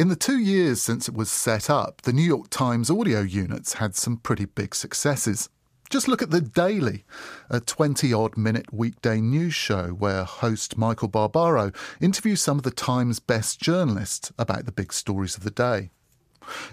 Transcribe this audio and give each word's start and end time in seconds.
In 0.00 0.08
the 0.08 0.16
two 0.16 0.38
years 0.38 0.80
since 0.80 1.08
it 1.08 1.14
was 1.14 1.30
set 1.30 1.68
up, 1.68 2.00
the 2.00 2.12
New 2.14 2.22
York 2.22 2.48
Times 2.48 2.88
audio 2.88 3.20
units 3.20 3.74
had 3.74 3.94
some 3.94 4.16
pretty 4.16 4.46
big 4.46 4.74
successes. 4.74 5.50
Just 5.90 6.08
look 6.08 6.22
at 6.22 6.30
The 6.30 6.40
Daily, 6.40 7.04
a 7.50 7.60
20 7.60 8.10
odd 8.10 8.34
minute 8.34 8.72
weekday 8.72 9.20
news 9.20 9.52
show 9.52 9.88
where 9.88 10.24
host 10.24 10.78
Michael 10.78 11.08
Barbaro 11.08 11.70
interviews 12.00 12.40
some 12.40 12.56
of 12.56 12.62
the 12.62 12.70
Times' 12.70 13.20
best 13.20 13.60
journalists 13.60 14.32
about 14.38 14.64
the 14.64 14.72
big 14.72 14.94
stories 14.94 15.36
of 15.36 15.44
the 15.44 15.50
day. 15.50 15.90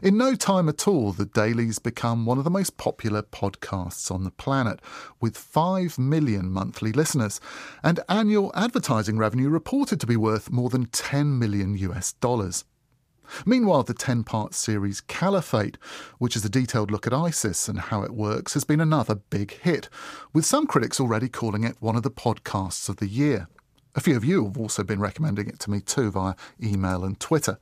In 0.01 0.15
no 0.15 0.33
time 0.33 0.69
at 0.69 0.87
all, 0.87 1.11
The 1.11 1.25
Daily's 1.25 1.79
become 1.79 2.25
one 2.25 2.37
of 2.37 2.45
the 2.45 2.49
most 2.49 2.77
popular 2.77 3.23
podcasts 3.23 4.09
on 4.09 4.23
the 4.23 4.31
planet, 4.31 4.79
with 5.19 5.35
5 5.37 5.99
million 5.99 6.49
monthly 6.49 6.93
listeners, 6.93 7.41
and 7.83 7.99
annual 8.07 8.53
advertising 8.55 9.17
revenue 9.17 9.49
reported 9.49 9.99
to 9.99 10.07
be 10.07 10.15
worth 10.15 10.49
more 10.49 10.69
than 10.69 10.85
10 10.85 11.37
million 11.37 11.75
US 11.75 12.13
dollars. 12.13 12.63
Meanwhile, 13.45 13.83
the 13.83 13.93
10 13.93 14.23
part 14.23 14.53
series 14.53 15.01
Caliphate, 15.01 15.77
which 16.17 16.35
is 16.35 16.45
a 16.45 16.49
detailed 16.49 16.91
look 16.91 17.07
at 17.07 17.13
ISIS 17.13 17.67
and 17.67 17.79
how 17.79 18.03
it 18.03 18.11
works, 18.11 18.53
has 18.53 18.63
been 18.63 18.81
another 18.81 19.15
big 19.15 19.51
hit, 19.51 19.89
with 20.33 20.45
some 20.45 20.67
critics 20.67 20.99
already 20.99 21.29
calling 21.29 21.63
it 21.63 21.77
one 21.79 21.95
of 21.95 22.03
the 22.03 22.11
podcasts 22.11 22.89
of 22.89 22.97
the 22.97 23.07
year. 23.07 23.47
A 23.95 24.01
few 24.01 24.15
of 24.15 24.23
you 24.23 24.45
have 24.45 24.57
also 24.57 24.83
been 24.83 24.99
recommending 24.99 25.47
it 25.47 25.59
to 25.61 25.71
me 25.71 25.79
too 25.79 26.11
via 26.11 26.35
email 26.61 27.03
and 27.03 27.19
Twitter. 27.19 27.57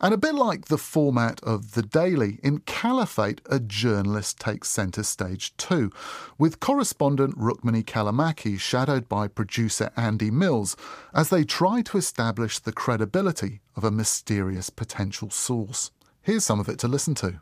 And 0.00 0.14
a 0.14 0.18
bit 0.18 0.34
like 0.34 0.66
the 0.66 0.78
format 0.78 1.42
of 1.42 1.72
The 1.72 1.82
Daily, 1.82 2.38
in 2.42 2.60
Caliphate, 2.60 3.40
a 3.46 3.58
journalist 3.58 4.38
takes 4.38 4.68
centre 4.68 5.02
stage 5.02 5.56
too, 5.56 5.90
with 6.38 6.60
correspondent 6.60 7.36
Rukmini 7.36 7.84
Callimachi 7.84 8.58
shadowed 8.58 9.08
by 9.08 9.28
producer 9.28 9.90
Andy 9.96 10.30
Mills 10.30 10.76
as 11.12 11.30
they 11.30 11.44
try 11.44 11.82
to 11.82 11.98
establish 11.98 12.58
the 12.58 12.72
credibility 12.72 13.60
of 13.78 13.84
a 13.84 13.90
mysterious 13.92 14.70
potential 14.70 15.30
source. 15.30 15.92
Here's 16.20 16.44
some 16.44 16.58
of 16.58 16.68
it 16.68 16.80
to 16.80 16.88
listen 16.88 17.14
to. 17.14 17.40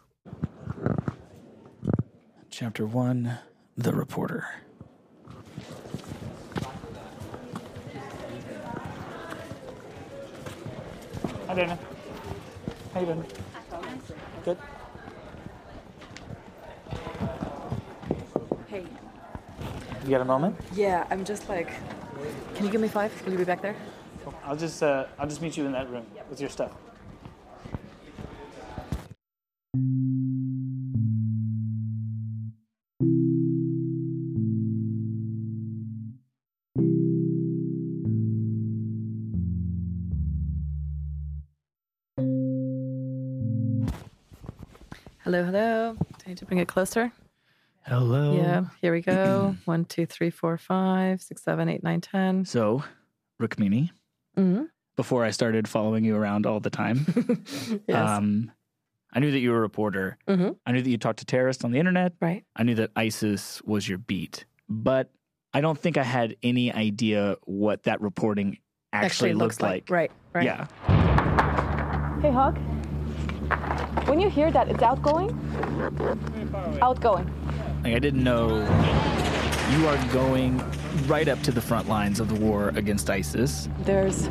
Chapter 2.50 2.84
1 2.86 3.38
The 3.78 3.92
Reporter. 3.94 4.46
Hi, 11.46 11.54
Dana. 11.54 11.78
How 12.92 13.00
you 13.00 13.06
doing? 13.06 13.24
Good. 14.44 14.58
Hey, 18.68 18.84
You 20.04 20.10
got 20.10 20.20
a 20.20 20.24
moment? 20.24 20.56
yeah, 20.74 21.06
I'm 21.10 21.24
just 21.24 21.48
like, 21.48 21.70
can 22.54 22.64
you 22.66 22.70
give 22.70 22.80
me 22.80 22.88
five? 22.88 23.12
Will 23.24 23.32
you 23.32 23.38
be 23.38 23.44
back 23.44 23.62
there? 23.62 23.76
I'll 24.44 24.56
just 24.56 24.82
uh, 24.82 25.06
I'll 25.18 25.28
just 25.28 25.42
meet 25.42 25.56
you 25.56 25.66
in 25.66 25.72
that 25.72 25.90
room 25.90 26.06
with 26.30 26.40
your 26.40 26.50
stuff. 26.50 26.72
Hello, 45.26 45.42
hello. 45.42 45.96
Do 45.98 46.06
I 46.24 46.28
need 46.28 46.38
to 46.38 46.44
bring 46.44 46.60
it 46.60 46.68
closer? 46.68 47.10
Hello. 47.82 48.36
Yeah, 48.36 48.66
here 48.80 48.92
we 48.92 49.00
go. 49.00 49.56
One, 49.64 49.84
two, 49.84 50.06
three, 50.06 50.30
four, 50.30 50.56
five, 50.56 51.20
six, 51.20 51.42
seven, 51.42 51.68
eight, 51.68 51.82
nine, 51.82 52.00
ten. 52.00 52.44
So, 52.44 52.84
Rukmini, 53.42 53.90
Mm-hmm. 54.36 54.64
before 54.96 55.24
I 55.24 55.30
started 55.30 55.66
following 55.68 56.04
you 56.04 56.16
around 56.16 56.46
all 56.46 56.60
the 56.60 56.70
time, 56.70 57.06
Yes. 57.88 57.96
um, 58.08 58.50
I 59.12 59.20
knew 59.20 59.30
that 59.30 59.38
you 59.40 59.50
were 59.50 59.58
a 59.58 59.60
reporter. 59.60 60.18
mm-hmm. 60.28 60.50
I 60.66 60.72
knew 60.72 60.82
that 60.82 60.90
you 60.90 60.98
talked 60.98 61.20
to 61.20 61.24
terrorists 61.24 61.64
on 61.64 61.70
the 61.72 61.78
internet. 61.78 62.12
Right. 62.20 62.44
I 62.54 62.62
knew 62.64 62.74
that 62.76 62.90
ISIS 62.96 63.62
was 63.62 63.88
your 63.88 63.98
beat, 63.98 64.44
but 64.68 65.10
I 65.54 65.60
don't 65.62 65.78
think 65.78 65.96
I 65.96 66.02
had 66.02 66.36
any 66.42 66.70
idea 66.72 67.36
what 67.44 67.84
that 67.84 68.00
reporting 68.02 68.58
actually, 68.92 69.32
looks 69.32 69.60
looked 69.60 69.62
like. 69.62 69.90
Right, 69.90 70.10
right. 70.34 70.44
Yeah. 70.44 70.66
Hey, 72.20 72.30
Hawk. 72.30 72.56
When 74.08 74.20
you 74.20 74.28
hear 74.28 74.50
that, 74.50 74.68
it's 74.68 74.82
outgoing? 74.82 75.30
Outgoing. 76.82 77.30
Like 77.84 77.94
I 77.94 77.98
didn't 77.98 78.22
know 78.24 78.48
you 79.70 79.86
are 79.88 79.96
going 80.12 80.62
right 81.06 81.28
up 81.28 81.40
to 81.42 81.50
the 81.50 81.60
front 81.60 81.88
lines 81.88 82.20
of 82.20 82.28
the 82.28 82.34
war 82.36 82.68
against 82.76 83.10
ISIS. 83.10 83.68
There's 83.80 84.28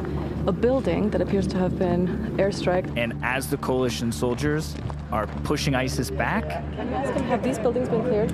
a 0.48 0.52
building 0.52 1.10
that 1.12 1.22
appears 1.22 1.46
to 1.48 1.58
have 1.58 1.78
been 1.78 2.08
airstriked. 2.38 2.98
And 2.98 3.14
as 3.24 3.50
the 3.50 3.58
coalition 3.58 4.12
soldiers 4.12 4.76
are 5.12 5.28
pushing 5.44 5.76
ISIS 5.76 6.10
back, 6.10 6.44
Can 6.76 6.88
you 6.88 6.94
ask 6.96 7.14
him, 7.14 7.24
have 7.26 7.44
these 7.44 7.60
buildings 7.60 7.90
been 7.90 8.02
cleared? 8.04 8.32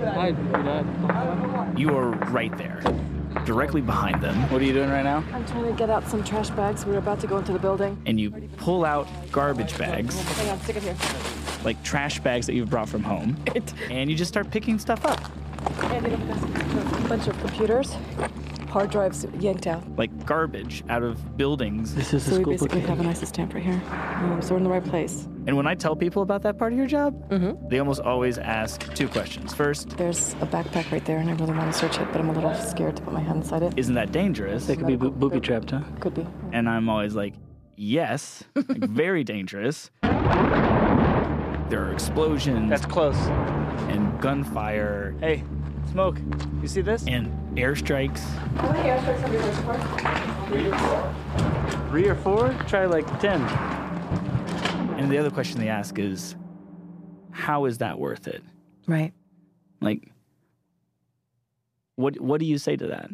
you 1.77 1.95
are 1.97 2.09
right 2.31 2.55
there, 2.57 2.81
directly 3.45 3.81
behind 3.81 4.21
them. 4.21 4.35
What 4.51 4.61
are 4.61 4.65
you 4.65 4.73
doing 4.73 4.89
right 4.89 5.03
now? 5.03 5.23
I'm 5.33 5.45
trying 5.45 5.65
to 5.65 5.73
get 5.73 5.89
out 5.89 6.07
some 6.07 6.23
trash 6.23 6.49
bags. 6.51 6.85
We're 6.85 6.97
about 6.99 7.19
to 7.21 7.27
go 7.27 7.37
into 7.37 7.51
the 7.51 7.59
building. 7.59 7.99
And 8.05 8.19
you 8.19 8.31
pull 8.57 8.85
out 8.85 9.07
garbage 9.31 9.77
bags, 9.77 10.19
Hang 10.37 10.49
on, 10.49 10.61
stick 10.61 10.75
it 10.77 10.83
here. 10.83 10.95
like 11.63 11.81
trash 11.83 12.19
bags 12.19 12.45
that 12.45 12.53
you've 12.53 12.69
brought 12.69 12.89
from 12.89 13.03
home, 13.03 13.37
and 13.89 14.09
you 14.09 14.15
just 14.15 14.29
start 14.29 14.51
picking 14.51 14.77
stuff 14.77 15.03
up. 15.05 15.19
Andy, 15.83 16.11
look 16.11 16.19
at. 16.21 17.05
A 17.05 17.07
bunch 17.09 17.27
of 17.27 17.37
computers, 17.39 17.95
hard 18.69 18.89
drives 18.89 19.25
yanked 19.39 19.67
out. 19.67 19.83
like 19.97 20.25
garbage 20.25 20.83
out 20.89 21.03
of 21.03 21.35
buildings. 21.37 21.93
This 21.93 22.13
is 22.13 22.25
the 22.25 22.31
So 22.31 22.37
we 22.39 22.45
basically 22.45 22.79
book. 22.79 22.89
have 22.89 22.99
an 23.01 23.07
ISIS 23.07 23.29
stamp 23.29 23.53
right 23.53 23.63
here. 23.63 23.81
Um, 23.91 24.41
so 24.41 24.51
we're 24.53 24.57
in 24.59 24.63
the 24.63 24.69
right 24.69 24.83
place. 24.83 25.27
And 25.47 25.57
when 25.57 25.67
I 25.67 25.75
tell 25.75 25.95
people 25.95 26.21
about 26.21 26.41
that 26.43 26.57
part 26.57 26.71
of 26.71 26.77
your 26.77 26.87
job, 26.87 27.29
Mm-hmm. 27.29 27.67
they 27.67 27.79
almost 27.79 27.99
always 28.01 28.37
ask 28.37 28.93
two 28.93 29.09
questions. 29.09 29.53
First, 29.53 29.97
There's 29.97 30.33
a 30.41 30.45
backpack 30.45 30.89
right 30.91 31.03
there, 31.05 31.17
and 31.17 31.29
I 31.29 31.33
really 31.33 31.53
want 31.53 31.71
to 31.71 31.77
search 31.77 31.99
it, 31.99 32.07
but 32.11 32.21
I'm 32.21 32.29
a 32.29 32.33
little 32.33 32.53
scared 32.55 32.95
to 32.97 33.01
put 33.01 33.13
my 33.13 33.19
hand 33.21 33.43
inside 33.43 33.63
it. 33.63 33.73
isn't 33.77 33.95
that 33.95 34.11
dangerous? 34.13 34.65
They 34.67 34.75
could 34.77 34.87
be 34.87 34.95
bo- 34.95 35.09
booby 35.11 35.39
trapped, 35.41 35.71
huh? 35.71 35.81
Could 35.99 36.13
be. 36.13 36.25
And 36.53 36.69
I'm 36.69 36.87
always 36.89 37.13
like, 37.15 37.33
yes, 37.75 38.43
like, 38.55 38.67
very 38.89 39.23
dangerous. 39.23 39.89
There 40.03 41.81
are 41.85 41.91
explosions 41.93 42.69
That's 42.69 42.85
close. 42.85 43.15
and 43.89 44.10
gunfire 44.21 45.15
Hey, 45.19 45.43
smoke. 45.91 46.17
You 46.61 46.67
see 46.67 46.81
this? 46.81 47.05
and 47.07 47.27
airstrikes. 47.57 48.19
How 48.57 48.71
many 48.71 48.89
airstrikes 48.89 49.19
have 49.19 49.33
you 49.33 49.39
heard 49.39 49.55
so 49.55 49.61
far? 49.63 49.77
Three 51.89 52.07
or 52.07 52.15
four? 52.15 52.53
Try 52.67 52.85
like 52.85 53.05
ten. 53.19 53.41
And 54.97 55.11
the 55.11 55.17
other 55.17 55.31
question 55.31 55.59
they 55.59 55.67
ask 55.67 55.99
is, 55.99 56.35
how 57.31 57.65
is 57.65 57.79
that 57.79 57.99
worth 57.99 58.27
it? 58.27 58.41
Right. 58.87 59.11
Like, 59.81 60.09
what 61.95 62.19
what 62.21 62.39
do 62.39 62.45
you 62.45 62.57
say 62.57 62.75
to 62.77 62.87
that? 62.87 63.09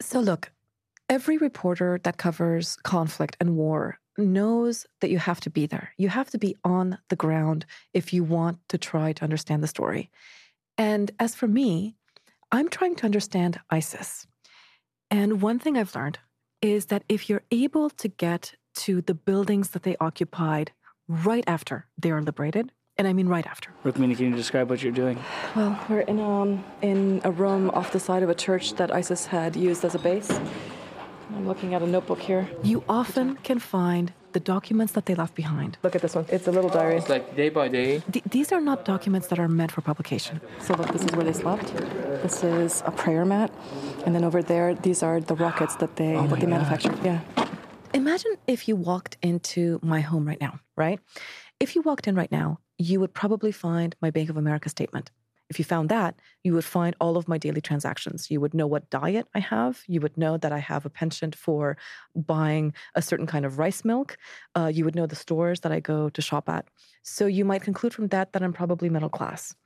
So, 0.00 0.18
look, 0.20 0.50
every 1.08 1.36
reporter 1.36 2.00
that 2.02 2.16
covers 2.16 2.76
conflict 2.82 3.36
and 3.38 3.56
war 3.56 3.99
knows 4.16 4.86
that 5.00 5.10
you 5.10 5.18
have 5.18 5.40
to 5.40 5.50
be 5.50 5.66
there. 5.66 5.92
You 5.96 6.08
have 6.08 6.30
to 6.30 6.38
be 6.38 6.56
on 6.64 6.98
the 7.08 7.16
ground 7.16 7.66
if 7.92 8.12
you 8.12 8.24
want 8.24 8.58
to 8.68 8.78
try 8.78 9.12
to 9.12 9.24
understand 9.24 9.62
the 9.62 9.68
story. 9.68 10.10
And 10.76 11.10
as 11.18 11.34
for 11.34 11.46
me, 11.46 11.96
I'm 12.52 12.68
trying 12.68 12.96
to 12.96 13.04
understand 13.04 13.60
ISIS. 13.70 14.26
And 15.10 15.42
one 15.42 15.58
thing 15.58 15.76
I've 15.76 15.94
learned 15.94 16.18
is 16.62 16.86
that 16.86 17.04
if 17.08 17.28
you're 17.28 17.42
able 17.50 17.90
to 17.90 18.08
get 18.08 18.54
to 18.74 19.00
the 19.00 19.14
buildings 19.14 19.70
that 19.70 19.82
they 19.82 19.96
occupied 20.00 20.72
right 21.08 21.44
after 21.46 21.86
they 21.98 22.10
are 22.10 22.22
liberated, 22.22 22.72
and 22.96 23.08
I 23.08 23.12
mean 23.12 23.28
right 23.28 23.46
after, 23.46 23.70
Rukmini, 23.84 24.16
can 24.16 24.30
you 24.30 24.36
describe 24.36 24.68
what 24.68 24.82
you're 24.82 24.92
doing? 24.92 25.18
Well, 25.56 25.78
we're 25.88 26.00
in 26.00 26.20
um 26.20 26.62
in 26.82 27.20
a 27.24 27.30
room 27.30 27.70
off 27.70 27.92
the 27.92 28.00
side 28.00 28.22
of 28.22 28.28
a 28.28 28.34
church 28.34 28.74
that 28.74 28.92
ISIS 28.92 29.26
had 29.26 29.56
used 29.56 29.84
as 29.84 29.94
a 29.94 29.98
base. 29.98 30.38
I'm 31.36 31.46
looking 31.46 31.74
at 31.74 31.82
a 31.82 31.86
notebook 31.86 32.20
here. 32.20 32.48
you 32.62 32.82
often 32.88 33.36
can 33.36 33.58
find 33.58 34.12
the 34.32 34.40
documents 34.40 34.92
that 34.92 35.06
they 35.06 35.14
left 35.16 35.34
behind. 35.34 35.76
Look 35.82 35.96
at 35.96 36.02
this 36.02 36.14
one. 36.14 36.24
It's 36.28 36.46
a 36.46 36.52
little 36.52 36.70
diary. 36.70 36.96
It's 36.96 37.08
like 37.08 37.34
day 37.34 37.48
by 37.48 37.66
day. 37.68 38.00
Th- 38.12 38.24
these 38.30 38.52
are 38.52 38.60
not 38.60 38.84
documents 38.84 39.26
that 39.28 39.38
are 39.40 39.48
meant 39.48 39.72
for 39.72 39.80
publication. 39.80 40.40
So 40.60 40.74
look, 40.74 40.92
this 40.92 41.02
is 41.02 41.10
where 41.12 41.24
they 41.24 41.32
slept. 41.32 41.66
This 42.22 42.44
is 42.44 42.82
a 42.86 42.92
prayer 42.92 43.24
mat, 43.24 43.50
and 44.06 44.14
then 44.14 44.22
over 44.24 44.40
there, 44.42 44.74
these 44.74 45.02
are 45.02 45.20
the 45.20 45.34
rockets 45.34 45.74
that 45.76 45.96
they 45.96 46.14
oh 46.14 46.26
that 46.28 46.40
they 46.40 46.46
manufactured. 46.46 46.96
Yeah. 47.04 47.20
Imagine 47.92 48.32
if 48.46 48.68
you 48.68 48.76
walked 48.76 49.16
into 49.20 49.80
my 49.82 50.00
home 50.00 50.24
right 50.26 50.40
now, 50.40 50.60
right? 50.76 51.00
If 51.58 51.74
you 51.74 51.82
walked 51.82 52.06
in 52.06 52.14
right 52.14 52.30
now, 52.30 52.60
you 52.78 53.00
would 53.00 53.12
probably 53.12 53.50
find 53.52 53.96
my 54.00 54.10
Bank 54.10 54.30
of 54.30 54.36
America 54.36 54.68
statement. 54.68 55.10
If 55.50 55.58
you 55.58 55.64
found 55.64 55.88
that, 55.88 56.14
you 56.44 56.54
would 56.54 56.64
find 56.64 56.94
all 57.00 57.16
of 57.16 57.26
my 57.26 57.36
daily 57.36 57.60
transactions. 57.60 58.30
You 58.30 58.40
would 58.40 58.54
know 58.54 58.68
what 58.68 58.88
diet 58.88 59.26
I 59.34 59.40
have. 59.40 59.82
You 59.88 60.00
would 60.00 60.16
know 60.16 60.36
that 60.36 60.52
I 60.52 60.58
have 60.58 60.86
a 60.86 60.90
penchant 60.90 61.34
for 61.34 61.76
buying 62.14 62.72
a 62.94 63.02
certain 63.02 63.26
kind 63.26 63.44
of 63.44 63.58
rice 63.58 63.84
milk. 63.84 64.16
Uh, 64.54 64.70
you 64.72 64.84
would 64.84 64.94
know 64.94 65.06
the 65.06 65.16
stores 65.16 65.60
that 65.60 65.72
I 65.72 65.80
go 65.80 66.08
to 66.08 66.22
shop 66.22 66.48
at. 66.48 66.68
So 67.02 67.26
you 67.26 67.44
might 67.44 67.62
conclude 67.62 67.92
from 67.92 68.08
that 68.08 68.32
that 68.32 68.42
I'm 68.42 68.52
probably 68.52 68.88
middle 68.88 69.08
class. 69.08 69.56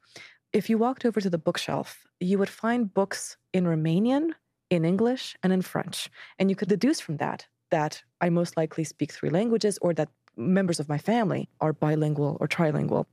If 0.55 0.71
you 0.71 0.79
walked 0.79 1.05
over 1.05 1.21
to 1.21 1.29
the 1.29 1.39
bookshelf, 1.39 2.07
you 2.19 2.39
would 2.39 2.49
find 2.49 2.93
books 2.93 3.37
in 3.53 3.65
Romanian, 3.65 4.31
in 4.71 4.87
English, 4.87 5.37
and 5.43 5.53
in 5.53 5.61
French. 5.61 6.09
And 6.39 6.49
you 6.49 6.57
could 6.57 6.69
deduce 6.69 6.99
from 6.99 7.19
that 7.19 7.47
that 7.71 8.03
I 8.23 8.31
most 8.31 8.57
likely 8.57 8.85
speak 8.85 9.13
three 9.13 9.31
languages 9.31 9.79
or 9.83 9.93
that 9.95 10.09
members 10.37 10.81
of 10.81 10.89
my 10.89 10.99
family 10.99 11.49
are 11.61 11.73
bilingual 11.73 12.39
or 12.41 12.49
trilingual. 12.49 13.07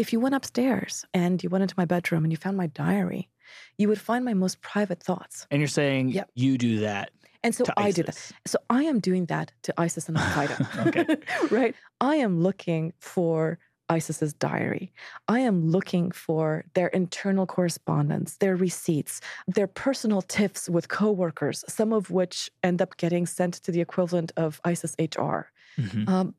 If 0.00 0.14
you 0.14 0.18
went 0.20 0.34
upstairs 0.34 1.04
and 1.12 1.42
you 1.42 1.50
went 1.50 1.60
into 1.60 1.74
my 1.76 1.84
bedroom 1.84 2.24
and 2.24 2.32
you 2.32 2.38
found 2.38 2.56
my 2.56 2.68
diary, 2.68 3.28
you 3.76 3.86
would 3.88 4.00
find 4.00 4.24
my 4.24 4.32
most 4.32 4.62
private 4.62 5.02
thoughts. 5.02 5.46
And 5.50 5.60
you're 5.60 5.68
saying 5.68 6.08
Yep. 6.08 6.30
you 6.34 6.56
do 6.56 6.78
that. 6.80 7.10
And 7.44 7.54
so 7.54 7.64
I 7.76 7.90
do 7.90 8.02
that. 8.04 8.16
So 8.46 8.58
I 8.70 8.84
am 8.84 8.98
doing 9.00 9.26
that 9.26 9.52
to 9.64 9.74
ISIS 9.76 10.08
and 10.08 10.16
Al 10.16 10.24
Qaeda. 10.34 10.56
Okay. 10.86 11.06
right? 11.56 11.74
I 12.00 12.16
am 12.16 12.40
looking 12.40 12.94
for 12.98 13.58
ISIS's 13.90 14.32
diary. 14.32 14.90
I 15.28 15.40
am 15.40 15.68
looking 15.68 16.12
for 16.12 16.64
their 16.74 16.88
internal 16.88 17.46
correspondence, 17.46 18.38
their 18.38 18.56
receipts, 18.56 19.20
their 19.48 19.66
personal 19.66 20.22
tiffs 20.22 20.68
with 20.70 20.88
coworkers, 20.88 21.62
some 21.68 21.92
of 21.92 22.10
which 22.10 22.50
end 22.62 22.80
up 22.80 22.96
getting 22.96 23.26
sent 23.26 23.54
to 23.64 23.70
the 23.72 23.82
equivalent 23.82 24.32
of 24.38 24.60
ISIS 24.64 24.94
HR. 24.98 25.50
Mhm. 25.78 26.08
Um, 26.08 26.34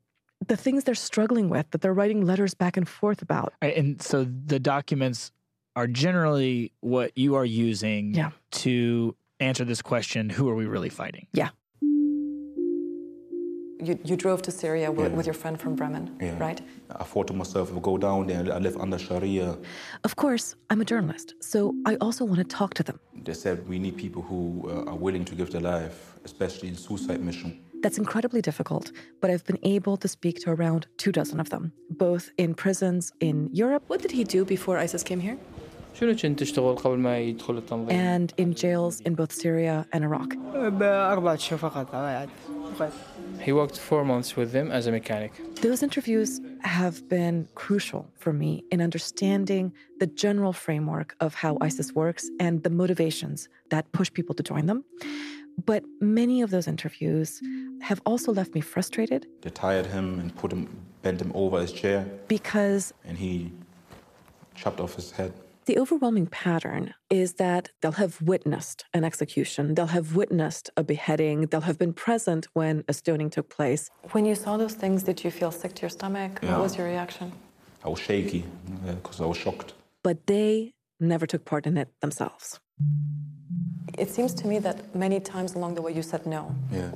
the 0.48 0.56
things 0.56 0.84
they're 0.84 0.94
struggling 0.94 1.48
with, 1.48 1.70
that 1.70 1.80
they're 1.80 1.94
writing 1.94 2.24
letters 2.24 2.54
back 2.54 2.76
and 2.76 2.88
forth 2.88 3.22
about. 3.22 3.52
And 3.60 4.00
so 4.02 4.24
the 4.24 4.58
documents 4.58 5.30
are 5.76 5.86
generally 5.86 6.72
what 6.80 7.16
you 7.16 7.34
are 7.34 7.44
using 7.44 8.14
Yeah. 8.14 8.30
to 8.62 9.16
answer 9.40 9.64
this 9.64 9.82
question 9.82 10.28
who 10.30 10.48
are 10.48 10.54
we 10.54 10.66
really 10.66 10.90
fighting? 10.90 11.26
Yeah. 11.32 11.50
You, 13.84 13.98
you 14.04 14.16
drove 14.16 14.42
to 14.42 14.52
Syria 14.52 14.92
with, 14.92 15.10
Yeah. 15.10 15.16
with 15.16 15.26
your 15.26 15.34
friend 15.34 15.58
from 15.60 15.74
Bremen, 15.74 16.16
Yeah. 16.20 16.38
right? 16.38 16.60
I 16.94 17.02
thought 17.02 17.26
to 17.28 17.32
myself, 17.34 17.70
if 17.70 17.76
I 17.76 17.80
go 17.80 17.98
down 17.98 18.28
there, 18.28 18.44
I 18.52 18.58
live 18.58 18.76
under 18.76 18.96
Sharia. 18.96 19.58
Of 20.04 20.14
course, 20.14 20.54
I'm 20.70 20.80
a 20.80 20.84
journalist, 20.84 21.34
so 21.40 21.74
I 21.84 21.96
also 21.96 22.24
want 22.24 22.38
to 22.38 22.44
talk 22.44 22.74
to 22.74 22.84
them. 22.84 23.00
They 23.24 23.34
said 23.34 23.66
we 23.68 23.80
need 23.80 23.96
people 23.96 24.22
who 24.22 24.68
uh, 24.68 24.90
are 24.90 24.96
willing 24.96 25.24
to 25.24 25.34
give 25.34 25.50
their 25.50 25.60
life, 25.62 26.16
especially 26.24 26.68
in 26.68 26.76
suicide 26.76 27.20
mission. 27.20 27.58
That's 27.82 27.98
incredibly 27.98 28.40
difficult, 28.40 28.92
but 29.20 29.28
I've 29.28 29.44
been 29.44 29.58
able 29.64 29.96
to 29.96 30.06
speak 30.06 30.38
to 30.42 30.50
around 30.50 30.86
two 30.98 31.10
dozen 31.10 31.40
of 31.40 31.50
them, 31.50 31.72
both 31.90 32.30
in 32.38 32.54
prisons 32.54 33.12
in 33.18 33.50
Europe. 33.52 33.82
What 33.88 34.00
did 34.00 34.12
he 34.12 34.22
do 34.22 34.44
before 34.44 34.78
ISIS 34.78 35.02
came 35.02 35.18
here? 35.18 35.36
And 37.90 38.32
in 38.36 38.54
jails 38.54 39.00
in 39.00 39.14
both 39.14 39.32
Syria 39.32 39.86
and 39.92 40.04
Iraq. 40.04 40.32
He 43.40 43.52
worked 43.52 43.78
four 43.78 44.04
months 44.04 44.36
with 44.36 44.52
them 44.52 44.70
as 44.70 44.86
a 44.86 44.92
mechanic. 44.92 45.32
Those 45.60 45.82
interviews 45.82 46.40
have 46.62 47.06
been 47.08 47.48
crucial 47.56 48.08
for 48.16 48.32
me 48.32 48.64
in 48.70 48.80
understanding 48.80 49.72
the 49.98 50.06
general 50.06 50.52
framework 50.52 51.14
of 51.20 51.34
how 51.34 51.58
ISIS 51.60 51.92
works 51.92 52.30
and 52.40 52.62
the 52.62 52.70
motivations 52.70 53.48
that 53.70 53.90
push 53.92 54.10
people 54.12 54.34
to 54.36 54.42
join 54.42 54.66
them. 54.66 54.84
But 55.64 55.84
many 56.00 56.42
of 56.42 56.50
those 56.50 56.66
interviews 56.66 57.40
have 57.82 58.00
also 58.04 58.32
left 58.32 58.54
me 58.54 58.60
frustrated 58.60 59.26
They 59.42 59.50
tied 59.50 59.86
him 59.86 60.18
and 60.18 60.34
put 60.34 60.52
him, 60.52 60.68
bent 61.02 61.20
him 61.20 61.32
over 61.34 61.60
his 61.60 61.72
chair, 61.72 62.06
because 62.28 62.92
and 63.04 63.18
he 63.18 63.52
chopped 64.54 64.80
off 64.80 64.94
his 64.94 65.12
head. 65.12 65.32
the 65.66 65.78
overwhelming 65.78 66.26
pattern 66.26 66.92
is 67.08 67.34
that 67.34 67.70
they'll 67.80 67.92
have 68.04 68.20
witnessed 68.20 68.84
an 68.92 69.04
execution, 69.04 69.74
they'll 69.74 69.86
have 69.98 70.16
witnessed 70.16 70.70
a 70.76 70.82
beheading, 70.82 71.46
they'll 71.46 71.60
have 71.70 71.78
been 71.78 71.92
present 71.92 72.48
when 72.52 72.82
a 72.88 72.92
stoning 72.92 73.30
took 73.30 73.48
place. 73.48 73.88
When 74.10 74.24
you 74.24 74.34
saw 74.34 74.56
those 74.56 74.74
things, 74.74 75.04
did 75.04 75.22
you 75.24 75.30
feel 75.30 75.52
sick 75.52 75.74
to 75.76 75.82
your 75.82 75.90
stomach? 75.90 76.32
Yeah. 76.42 76.52
What 76.52 76.62
was 76.62 76.76
your 76.76 76.86
reaction? 76.86 77.32
I 77.84 77.88
was 77.88 78.00
shaky 78.00 78.44
because 78.86 79.20
I 79.20 79.26
was 79.26 79.36
shocked. 79.36 79.74
But 80.02 80.26
they 80.26 80.74
never 80.98 81.26
took 81.26 81.44
part 81.44 81.66
in 81.66 81.76
it 81.76 81.88
themselves 82.00 82.58
it 84.02 84.10
seems 84.10 84.34
to 84.34 84.44
me 84.48 84.58
that 84.58 84.78
many 85.04 85.20
times 85.20 85.54
along 85.54 85.72
the 85.76 85.82
way 85.86 85.92
you 85.98 86.02
said 86.02 86.26
no. 86.26 86.42
Yeah. 86.72 86.90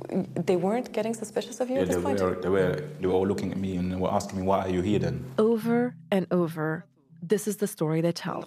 They 0.49 0.57
weren't 0.57 0.91
getting 0.91 1.13
suspicious 1.13 1.61
of 1.61 1.69
you 1.69 1.75
yeah, 1.75 1.83
at 1.83 1.87
this 1.87 1.95
they 1.95 2.01
point? 2.07 2.19
Were, 2.21 2.35
they, 2.35 2.49
were, 2.49 2.83
they 2.99 3.07
were 3.07 3.13
all 3.13 3.25
looking 3.25 3.49
at 3.53 3.57
me 3.65 3.77
and 3.77 3.85
were 4.01 4.13
asking 4.19 4.35
me, 4.39 4.43
why 4.45 4.59
are 4.65 4.73
you 4.77 4.81
here 4.81 4.99
then? 4.99 5.15
Over 5.37 5.95
and 6.11 6.27
over, 6.31 6.83
this 7.23 7.47
is 7.47 7.55
the 7.63 7.67
story 7.75 8.01
they 8.01 8.11
tell. 8.11 8.41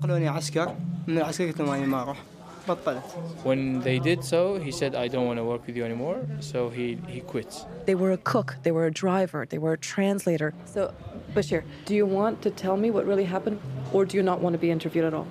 When 3.43 3.81
they 3.81 3.99
did 3.99 4.23
so, 4.23 4.59
he 4.67 4.71
said, 4.71 4.95
I 4.95 5.09
don't 5.09 5.27
want 5.27 5.39
to 5.39 5.45
work 5.45 5.67
with 5.67 5.75
you 5.79 5.85
anymore. 5.91 6.19
So 6.41 6.69
he, 6.69 6.99
he 7.09 7.21
quits. 7.21 7.65
They 7.87 7.95
were 7.95 8.13
a 8.13 8.19
cook, 8.19 8.57
they 8.63 8.73
were 8.73 8.87
a 8.87 8.91
driver, 8.91 9.47
they 9.49 9.59
were 9.59 9.73
a 9.73 9.79
translator. 9.79 10.53
So, 10.67 10.93
Bashir, 11.35 11.63
do 11.87 11.95
you 11.95 12.05
want 12.05 12.43
to 12.43 12.51
tell 12.51 12.77
me 12.77 12.91
what 12.91 13.07
really 13.07 13.25
happened, 13.25 13.59
or 13.95 14.05
do 14.05 14.19
you 14.19 14.23
not 14.23 14.41
want 14.41 14.53
to 14.53 14.59
be 14.59 14.71
interviewed 14.71 15.07
at 15.07 15.15
all? 15.15 15.27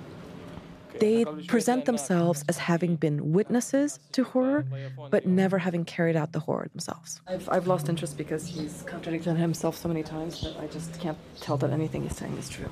They 1.00 1.24
present 1.48 1.86
themselves 1.86 2.44
as 2.48 2.58
having 2.58 2.96
been 2.96 3.32
witnesses 3.32 3.98
to 4.12 4.24
horror, 4.24 4.66
but 5.10 5.26
never 5.26 5.58
having 5.58 5.84
carried 5.84 6.14
out 6.14 6.32
the 6.32 6.40
horror 6.40 6.68
themselves. 6.72 7.20
I've, 7.26 7.48
I've 7.48 7.66
lost 7.66 7.88
interest 7.88 8.16
because 8.18 8.46
he's 8.46 8.82
contradicted 8.86 9.36
himself 9.36 9.76
so 9.76 9.88
many 9.88 10.02
times 10.02 10.42
that 10.42 10.56
I 10.60 10.66
just 10.66 11.00
can't 11.00 11.18
tell 11.40 11.56
that 11.58 11.70
anything 11.70 12.02
he's 12.02 12.16
saying 12.16 12.36
is 12.36 12.48
true. 12.48 12.68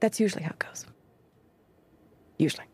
That's 0.00 0.20
usually 0.20 0.44
how 0.44 0.50
it 0.50 0.58
goes. 0.58 0.86
Usually. 2.38 2.64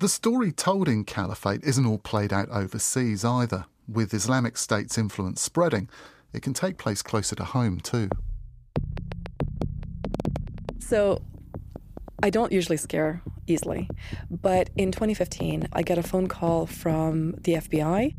The 0.00 0.08
story 0.08 0.52
told 0.52 0.88
in 0.88 1.04
Caliphate 1.04 1.64
isn't 1.64 1.86
all 1.86 1.98
played 1.98 2.32
out 2.32 2.48
overseas 2.50 3.24
either. 3.24 3.66
With 3.88 4.12
Islamic 4.12 4.56
State's 4.56 4.98
influence 4.98 5.40
spreading, 5.40 5.88
it 6.32 6.42
can 6.42 6.52
take 6.52 6.78
place 6.78 7.02
closer 7.02 7.36
to 7.36 7.44
home 7.44 7.80
too. 7.80 8.08
So, 10.78 11.22
I 12.24 12.30
don't 12.30 12.52
usually 12.52 12.78
scare 12.78 13.20
easily, 13.46 13.86
but 14.30 14.70
in 14.78 14.92
2015, 14.92 15.68
I 15.74 15.82
get 15.82 15.98
a 15.98 16.02
phone 16.02 16.26
call 16.26 16.64
from 16.64 17.32
the 17.32 17.56
FBI. 17.56 18.14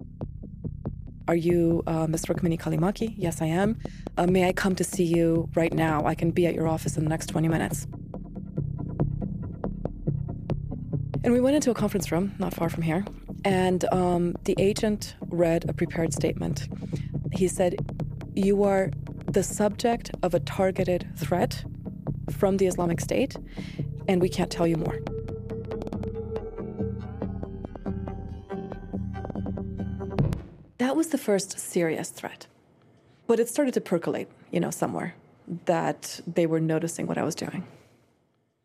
Are 1.28 1.36
you 1.36 1.82
uh, 1.88 2.06
Ms. 2.06 2.26
Rukmini 2.26 2.60
Callimachi? 2.60 3.16
Yes, 3.18 3.42
I 3.42 3.48
am. 3.48 3.80
Uh, 4.16 4.28
may 4.28 4.48
I 4.48 4.54
come 4.54 4.76
to 4.76 4.84
see 4.84 5.06
you 5.06 5.50
right 5.56 5.74
now? 5.74 6.06
I 6.06 6.14
can 6.14 6.30
be 6.30 6.46
at 6.46 6.54
your 6.54 6.68
office 6.68 6.98
in 6.98 7.04
the 7.04 7.10
next 7.10 7.30
20 7.30 7.48
minutes. 7.48 7.88
And 11.24 11.34
we 11.34 11.42
went 11.42 11.56
into 11.56 11.72
a 11.72 11.74
conference 11.74 12.12
room 12.12 12.36
not 12.38 12.54
far 12.54 12.70
from 12.70 12.84
here, 12.84 13.04
and 13.44 13.92
um, 13.92 14.36
the 14.44 14.54
agent 14.60 15.16
read 15.30 15.68
a 15.68 15.74
prepared 15.74 16.14
statement. 16.14 16.68
He 17.34 17.48
said, 17.48 17.78
You 18.36 18.66
are 18.66 18.92
the 19.26 19.42
subject 19.42 20.12
of 20.22 20.36
a 20.36 20.40
targeted 20.42 21.10
threat 21.18 21.66
from 22.32 22.58
the 22.58 22.68
Islamic 22.68 23.00
State, 23.00 23.36
and 24.08 24.22
we 24.22 24.30
can't 24.30 24.52
tell 24.52 24.68
you 24.68 24.78
more. 24.78 25.00
That 30.78 30.96
was 30.96 31.08
the 31.08 31.18
first 31.18 31.60
serious 31.60 32.10
threat. 32.10 32.48
But 33.28 33.40
it 33.40 33.50
started 33.50 33.74
to 33.74 33.82
percolate, 33.82 34.30
you 34.52 34.60
know, 34.60 34.72
somewhere 34.72 35.16
that 35.66 36.20
they 36.28 36.46
were 36.46 36.60
noticing 36.60 37.08
what 37.08 37.18
I 37.18 37.24
was 37.24 37.36
doing. 37.36 37.66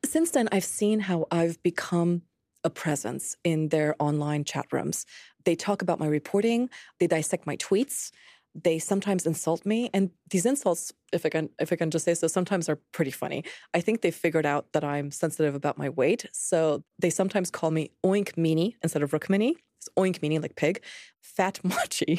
Since 0.05 0.31
then, 0.33 0.49
I've 0.53 0.65
seen 0.65 1.01
how 1.01 1.27
I've 1.31 1.63
become 1.63 2.23
a 2.65 2.71
presence 2.71 3.37
in 3.43 3.69
their 3.69 3.95
online 3.99 4.45
chat 4.45 4.67
rooms. 4.73 5.07
They 5.45 5.55
talk 5.57 5.83
about 5.83 5.99
my 5.99 6.07
reporting, 6.07 6.69
they 6.99 7.07
dissect 7.07 7.47
my 7.47 7.57
tweets, 7.57 8.11
they 8.55 8.79
sometimes 8.79 9.27
insult 9.27 9.65
me 9.65 9.91
and 9.95 10.11
these 10.31 10.45
insults 10.45 10.93
if 11.13 11.25
i 11.25 11.29
can 11.29 11.49
if 11.61 11.73
i 11.73 11.77
can 11.77 11.91
just 11.91 12.05
say 12.05 12.15
so 12.15 12.27
sometimes 12.27 12.69
are 12.69 12.79
pretty 12.93 13.11
funny. 13.11 13.45
I 13.75 13.81
think 13.81 14.01
they 14.01 14.11
figured 14.11 14.47
out 14.47 14.73
that 14.73 14.85
i'm 14.85 15.11
sensitive 15.11 15.55
about 15.55 15.79
my 15.79 15.89
weight 15.89 16.27
so 16.33 16.83
they 16.99 17.11
sometimes 17.11 17.51
call 17.51 17.71
me 17.71 17.91
oink 18.05 18.35
meanie 18.35 18.75
instead 18.83 19.03
of 19.03 19.13
rukmini 19.13 19.55
it's 19.81 19.89
oink 19.99 20.21
meanie 20.21 20.43
like 20.43 20.57
pig. 20.57 20.83
Fat 21.23 21.59
machi. 21.65 22.17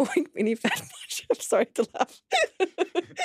Oink 0.00 0.26
meanie 0.36 0.58
fat 0.58 0.80
machi. 0.80 1.24
I'm 1.30 1.40
sorry 1.40 1.66
to 1.66 1.86
laugh. 1.94 2.20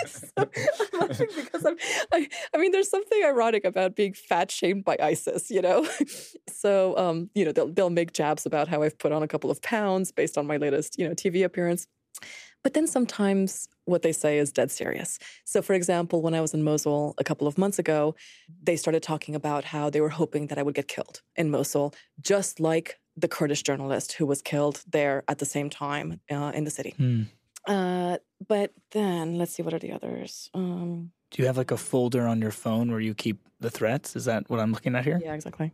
So, 0.06 0.32
i'm 0.38 1.00
laughing 1.00 1.28
because 1.36 1.66
i'm 1.66 1.76
I, 2.12 2.28
I 2.56 2.58
mean 2.58 2.72
there's 2.72 2.90
something 2.90 3.22
ironic 3.24 3.66
about 3.66 3.96
being 3.96 4.14
fat 4.14 4.50
shamed 4.50 4.86
by 4.86 4.98
isis 5.02 5.52
you 5.52 5.62
know? 5.62 5.88
So 6.50 6.98
um 6.98 7.30
you 7.36 7.44
know 7.46 7.52
they'll, 7.52 7.68
they'll 7.68 7.90
make 7.90 8.14
jabs 8.14 8.46
about 8.46 8.68
how 8.68 8.82
i've 8.84 8.98
put 8.98 9.12
on 9.12 9.22
a 9.22 9.28
couple 9.28 9.52
of 9.52 9.62
pounds 9.62 10.12
based 10.12 10.38
on 10.38 10.48
my 10.48 10.58
latest 10.58 10.98
you 10.98 11.08
know 11.08 11.14
tv 11.14 11.44
appearance 11.44 11.88
but 12.64 12.74
then 12.74 12.88
sometimes 12.88 13.68
what 13.86 14.02
they 14.02 14.12
say 14.12 14.38
is 14.38 14.52
dead 14.52 14.72
serious. 14.72 15.18
So, 15.46 15.62
for 15.62 15.74
example, 15.74 16.22
when 16.22 16.34
I 16.34 16.42
was 16.42 16.54
in 16.54 16.64
Mosul 16.64 17.16
a 17.18 17.24
couple 17.24 17.48
of 17.48 17.58
months 17.58 17.80
ago, 17.80 18.16
they 18.62 18.76
started 18.76 19.04
talking 19.04 19.36
about 19.36 19.66
how 19.66 19.90
they 19.90 20.02
were 20.02 20.10
hoping 20.10 20.48
that 20.48 20.58
I 20.58 20.64
would 20.64 20.76
get 20.76 20.88
killed 20.88 21.22
in 21.36 21.50
Mosul, 21.50 21.94
just 22.22 22.60
like 22.60 23.00
the 23.18 23.28
Kurdish 23.28 23.64
journalist 23.64 24.14
who 24.14 24.26
was 24.26 24.42
killed 24.42 24.84
there 24.88 25.24
at 25.28 25.40
the 25.40 25.46
same 25.46 25.70
time 25.70 26.22
uh, 26.30 26.52
in 26.54 26.64
the 26.64 26.72
city. 26.72 26.94
Hmm. 26.98 27.24
Uh, 27.68 28.18
but 28.48 28.72
then 28.92 29.38
let's 29.38 29.54
see 29.54 29.64
what 29.64 29.74
are 29.74 29.80
the 29.80 29.92
others. 29.92 30.50
Um, 30.54 31.12
Do 31.32 31.42
you 31.42 31.48
have 31.48 31.58
like 31.58 31.72
a 31.72 31.78
folder 31.78 32.28
on 32.28 32.42
your 32.42 32.52
phone 32.52 32.90
where 32.92 33.00
you 33.00 33.14
keep 33.14 33.40
the 33.60 33.70
threats? 33.70 34.16
Is 34.16 34.26
that 34.26 34.50
what 34.50 34.60
I'm 34.60 34.72
looking 34.72 34.96
at 34.96 35.04
here? 35.04 35.20
yeah, 35.24 35.34
exactly. 35.34 35.72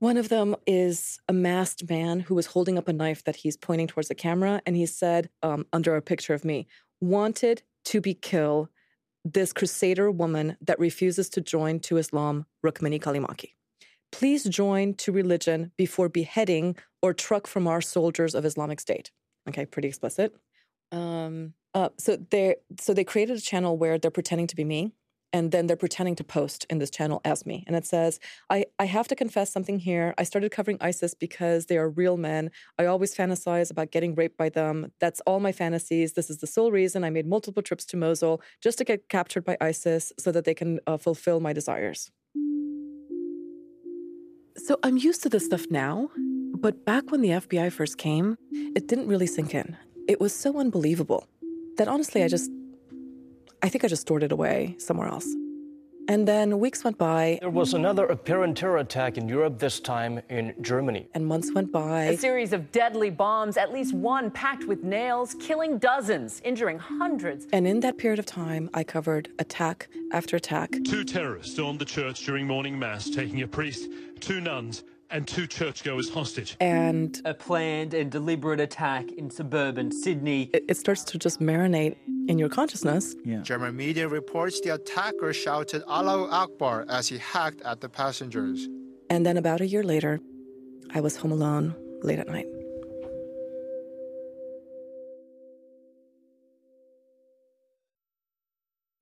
One 0.00 0.16
of 0.16 0.30
them 0.30 0.56
is 0.66 1.20
a 1.28 1.32
masked 1.34 1.88
man 1.88 2.20
who 2.20 2.34
was 2.34 2.46
holding 2.46 2.78
up 2.78 2.88
a 2.88 2.92
knife 2.92 3.22
that 3.24 3.36
he's 3.36 3.58
pointing 3.58 3.86
towards 3.86 4.08
the 4.08 4.14
camera, 4.14 4.62
and 4.64 4.74
he 4.74 4.86
said, 4.86 5.28
um, 5.42 5.66
under 5.74 5.94
a 5.94 6.00
picture 6.00 6.32
of 6.32 6.42
me, 6.42 6.66
"Wanted 7.02 7.62
to 7.84 8.00
be 8.00 8.14
killed, 8.14 8.70
this 9.26 9.52
crusader 9.52 10.10
woman 10.10 10.56
that 10.62 10.78
refuses 10.78 11.28
to 11.28 11.42
join 11.42 11.80
to 11.80 11.98
Islam, 11.98 12.46
Rukmini 12.64 12.98
Callimachi. 12.98 13.50
Please 14.10 14.44
join 14.44 14.94
to 14.94 15.12
religion 15.12 15.72
before 15.76 16.08
beheading 16.08 16.76
or 17.02 17.12
truck 17.12 17.46
from 17.46 17.66
our 17.66 17.82
soldiers 17.82 18.34
of 18.34 18.46
Islamic 18.46 18.80
State." 18.80 19.10
Okay, 19.46 19.66
pretty 19.66 19.88
explicit. 19.88 20.34
Um, 20.92 21.52
uh, 21.74 21.90
so 21.98 22.16
they 22.16 22.56
so 22.80 22.94
they 22.94 23.04
created 23.04 23.36
a 23.36 23.40
channel 23.40 23.76
where 23.76 23.98
they're 23.98 24.10
pretending 24.10 24.46
to 24.46 24.56
be 24.56 24.64
me, 24.64 24.92
and 25.32 25.52
then 25.52 25.66
they're 25.66 25.76
pretending 25.76 26.16
to 26.16 26.24
post 26.24 26.66
in 26.70 26.78
this 26.78 26.90
channel 26.90 27.20
as 27.24 27.46
me, 27.46 27.64
and 27.66 27.76
it 27.76 27.86
says, 27.86 28.18
"I 28.48 28.66
I 28.78 28.86
have 28.86 29.08
to 29.08 29.16
confess 29.16 29.52
something 29.52 29.78
here. 29.78 30.14
I 30.18 30.24
started 30.24 30.50
covering 30.50 30.78
ISIS 30.80 31.14
because 31.14 31.66
they 31.66 31.78
are 31.78 31.88
real 31.88 32.16
men. 32.16 32.50
I 32.78 32.86
always 32.86 33.14
fantasize 33.14 33.70
about 33.70 33.90
getting 33.90 34.14
raped 34.14 34.36
by 34.36 34.48
them. 34.48 34.92
That's 35.00 35.20
all 35.26 35.40
my 35.40 35.52
fantasies. 35.52 36.12
This 36.12 36.30
is 36.30 36.38
the 36.38 36.46
sole 36.46 36.72
reason 36.72 37.04
I 37.04 37.10
made 37.10 37.26
multiple 37.26 37.62
trips 37.62 37.84
to 37.86 37.96
Mosul 37.96 38.40
just 38.60 38.78
to 38.78 38.84
get 38.84 39.08
captured 39.08 39.44
by 39.44 39.56
ISIS 39.60 40.12
so 40.18 40.32
that 40.32 40.44
they 40.44 40.54
can 40.54 40.80
uh, 40.86 40.96
fulfill 40.96 41.40
my 41.40 41.52
desires." 41.52 42.10
So 44.56 44.78
I'm 44.82 44.98
used 44.98 45.22
to 45.22 45.28
this 45.28 45.46
stuff 45.46 45.64
now, 45.70 46.10
but 46.58 46.84
back 46.84 47.10
when 47.10 47.22
the 47.22 47.30
FBI 47.30 47.72
first 47.72 47.96
came, 47.96 48.36
it 48.76 48.88
didn't 48.88 49.06
really 49.06 49.26
sink 49.26 49.54
in. 49.54 49.76
It 50.06 50.20
was 50.20 50.34
so 50.34 50.58
unbelievable 50.58 51.26
that 51.78 51.88
honestly, 51.88 52.22
I 52.22 52.28
just, 52.28 52.50
I 53.62 53.68
think 53.68 53.84
I 53.84 53.88
just 53.88 54.02
stored 54.02 54.22
it 54.22 54.32
away 54.32 54.74
somewhere 54.78 55.08
else. 55.08 55.26
And 56.08 56.26
then 56.26 56.58
weeks 56.58 56.82
went 56.82 56.98
by. 56.98 57.38
There 57.40 57.50
was 57.50 57.74
another 57.74 58.06
apparent 58.06 58.56
terror 58.56 58.78
attack 58.78 59.16
in 59.16 59.28
Europe, 59.28 59.58
this 59.60 59.78
time 59.78 60.20
in 60.28 60.54
Germany. 60.60 61.08
And 61.14 61.24
months 61.24 61.52
went 61.54 61.70
by. 61.70 62.04
A 62.04 62.16
series 62.16 62.52
of 62.52 62.72
deadly 62.72 63.10
bombs, 63.10 63.56
at 63.56 63.72
least 63.72 63.94
one 63.94 64.30
packed 64.30 64.64
with 64.64 64.82
nails, 64.82 65.36
killing 65.38 65.78
dozens, 65.78 66.40
injuring 66.42 66.78
hundreds. 66.80 67.46
And 67.52 67.64
in 67.64 67.78
that 67.80 67.96
period 67.96 68.18
of 68.18 68.26
time, 68.26 68.70
I 68.74 68.82
covered 68.82 69.28
attack 69.38 69.88
after 70.12 70.36
attack. 70.36 70.76
Two 70.84 71.04
terrorists 71.04 71.52
stormed 71.52 71.78
the 71.78 71.84
church 71.84 72.24
during 72.24 72.46
morning 72.46 72.76
mass, 72.76 73.08
taking 73.08 73.42
a 73.42 73.46
priest, 73.46 73.88
two 74.18 74.40
nuns, 74.40 74.82
and 75.10 75.26
two 75.28 75.46
churchgoers 75.46 76.08
hostage. 76.08 76.56
And 76.60 77.20
a 77.24 77.34
planned 77.34 77.94
and 77.94 78.10
deliberate 78.10 78.60
attack 78.60 79.10
in 79.12 79.30
suburban 79.30 79.92
Sydney. 79.92 80.50
It, 80.52 80.64
it 80.68 80.76
starts 80.76 81.04
to 81.04 81.18
just 81.18 81.40
marinate 81.40 81.96
in 82.30 82.38
your 82.38 82.48
consciousness. 82.48 83.16
Yeah. 83.24 83.42
German 83.42 83.76
media 83.76 84.06
reports 84.06 84.60
the 84.60 84.74
attacker 84.74 85.32
shouted 85.32 85.82
Allahu 85.88 86.30
Akbar 86.30 86.86
as 86.88 87.08
he 87.08 87.18
hacked 87.18 87.60
at 87.62 87.80
the 87.80 87.88
passengers. 87.88 88.68
And 89.10 89.26
then 89.26 89.36
about 89.36 89.60
a 89.60 89.66
year 89.66 89.82
later, 89.82 90.20
I 90.94 91.00
was 91.00 91.16
home 91.16 91.32
alone 91.32 91.74
late 92.02 92.20
at 92.20 92.28
night. 92.28 92.46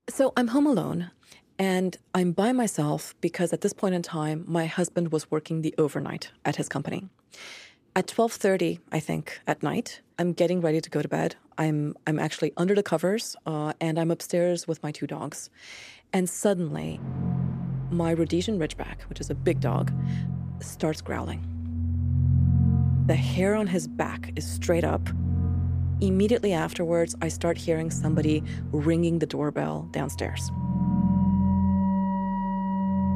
So 0.08 0.32
I'm 0.38 0.49
home 0.49 0.66
alone 0.66 1.11
and 1.58 1.99
I'm 2.14 2.32
by 2.32 2.52
myself 2.52 3.14
because 3.20 3.52
at 3.52 3.61
this 3.61 3.75
point 3.75 3.94
in 3.94 4.02
time 4.02 4.44
my 4.49 4.64
husband 4.64 5.12
was 5.12 5.30
working 5.30 5.61
the 5.61 5.75
overnight 5.76 6.30
at 6.47 6.56
his 6.56 6.68
company. 6.68 7.11
At 7.99 8.07
12:30, 8.07 8.78
I 8.93 9.00
think, 9.00 9.40
at 9.49 9.61
night, 9.61 10.02
I'm 10.21 10.33
getting 10.33 10.61
ready 10.61 10.81
to 10.81 10.88
go 10.88 11.02
to 11.02 11.09
bed. 11.09 11.35
I'm 11.59 11.97
I'm 12.07 12.21
actually 12.21 12.52
under 12.57 12.76
the 12.76 12.83
covers 12.85 13.35
uh, 13.45 13.73
and 13.81 13.99
I'm 13.99 14.12
upstairs 14.12 14.69
with 14.69 14.81
my 14.85 14.93
two 14.93 15.09
dogs. 15.09 15.50
And 16.12 16.31
suddenly, 16.31 17.00
my 17.90 18.12
Rhodesian 18.12 18.57
Ridgeback, 18.57 19.02
which 19.09 19.19
is 19.19 19.31
a 19.31 19.35
big 19.35 19.59
dog, 19.59 19.93
starts 20.61 21.00
growling. 21.00 21.43
The 23.09 23.17
hair 23.17 23.57
on 23.57 23.67
his 23.67 23.88
back 23.88 24.31
is 24.37 24.47
straight 24.47 24.85
up. 24.85 25.09
Immediately 26.00 26.52
afterwards, 26.52 27.17
I 27.21 27.26
start 27.26 27.59
hearing 27.59 27.90
somebody 27.90 28.45
ringing 28.71 29.19
the 29.19 29.26
doorbell 29.26 29.88
downstairs 29.90 30.52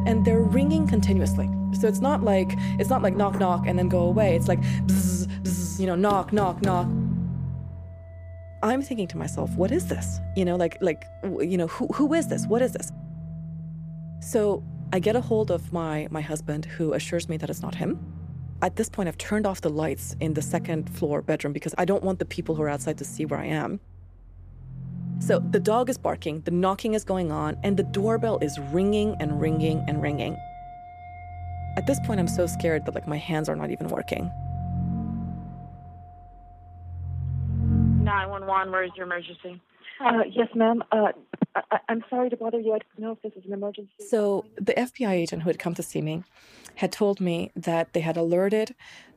and 0.06 0.25
they're 0.25 0.42
ringing 0.42 0.87
continuously. 0.87 1.49
So 1.80 1.88
it's 1.88 2.00
not 2.00 2.23
like 2.23 2.50
it's 2.78 2.90
not 2.90 3.02
like 3.02 3.16
knock 3.16 3.38
knock 3.38 3.66
and 3.66 3.78
then 3.78 3.88
go 3.88 4.00
away. 4.00 4.37
It's 4.37 4.49
like 4.49 4.61
bzz, 4.61 5.26
bzz, 5.42 5.80
you 5.80 5.87
know 5.87 5.94
knock 5.94 6.32
knock 6.32 6.62
knock. 6.62 6.87
I'm 8.62 8.82
thinking 8.82 9.09
to 9.09 9.16
myself, 9.16 9.50
what 9.56 9.73
is 9.73 9.88
this? 9.88 10.21
You 10.37 10.44
know, 10.44 10.56
like 10.56 10.78
like 10.80 11.04
you 11.40 11.56
know 11.56 11.66
who 11.66 11.87
who 11.88 12.14
is 12.14 12.28
this? 12.28 12.47
What 12.47 12.62
is 12.62 12.73
this? 12.73 12.92
So 14.21 14.62
I 14.92 14.99
get 14.99 15.16
a 15.16 15.21
hold 15.21 15.50
of 15.50 15.73
my 15.73 16.06
my 16.11 16.21
husband, 16.21 16.66
who 16.66 16.92
assures 16.92 17.28
me 17.28 17.37
that 17.38 17.50
it's 17.50 17.62
not 17.62 17.75
him. 17.75 17.99
At 18.61 18.76
this 18.76 18.88
point, 18.88 19.09
I've 19.09 19.18
turned 19.18 19.44
off 19.44 19.61
the 19.61 19.71
lights 19.71 20.14
in 20.21 20.35
the 20.35 20.42
second 20.42 20.88
floor 20.88 21.21
bedroom 21.21 21.52
because 21.52 21.75
I 21.78 21.85
don't 21.85 22.04
want 22.04 22.21
the 22.21 22.25
people 22.25 22.54
who 22.54 22.62
are 22.62 22.68
outside 22.68 22.99
to 22.99 23.04
see 23.04 23.25
where 23.25 23.40
I 23.40 23.47
am. 23.47 23.80
So 25.26 25.38
the 25.38 25.61
dog 25.61 25.88
is 25.88 25.97
barking, 25.99 26.41
the 26.41 26.50
knocking 26.50 26.95
is 26.95 27.05
going 27.05 27.31
on, 27.31 27.57
and 27.62 27.76
the 27.76 27.85
doorbell 27.85 28.38
is 28.38 28.59
ringing 28.59 29.14
and 29.21 29.41
ringing 29.41 29.85
and 29.87 30.02
ringing. 30.02 30.37
At 31.76 31.87
this 31.87 32.00
point, 32.00 32.19
I'm 32.19 32.26
so 32.26 32.49
scared 32.49 32.85
that 32.87 32.95
like 32.97 33.07
my 33.07 33.19
hands 33.19 33.49
are 33.49 33.55
not 33.55 33.71
even 33.71 33.87
working. 33.87 34.33
911, 38.02 38.73
where 38.73 38.83
is 38.83 38.91
your 38.97 39.07
emergency? 39.07 39.61
Uh, 40.05 40.25
yes, 40.29 40.49
ma'am. 40.57 40.83
Uh, 40.91 41.12
I- 41.55 41.79
am 41.88 42.02
sorry 42.11 42.29
to 42.29 42.37
bother 42.37 42.59
you. 42.59 42.73
I 42.73 42.79
don't 42.79 42.99
know 42.99 43.12
if 43.12 43.23
this 43.23 43.33
is 43.37 43.47
an 43.47 43.52
emergency. 43.52 43.93
So 44.00 44.45
the 44.57 44.76
FBI 44.76 45.12
agent 45.12 45.43
who 45.43 45.50
had 45.50 45.61
come 45.61 45.75
to 45.75 45.85
see 45.85 46.02
me 46.02 46.25
had 46.75 46.91
told 46.91 47.21
me 47.21 47.52
that 47.55 47.93
they 47.93 48.00
had 48.00 48.17
alerted 48.17 48.75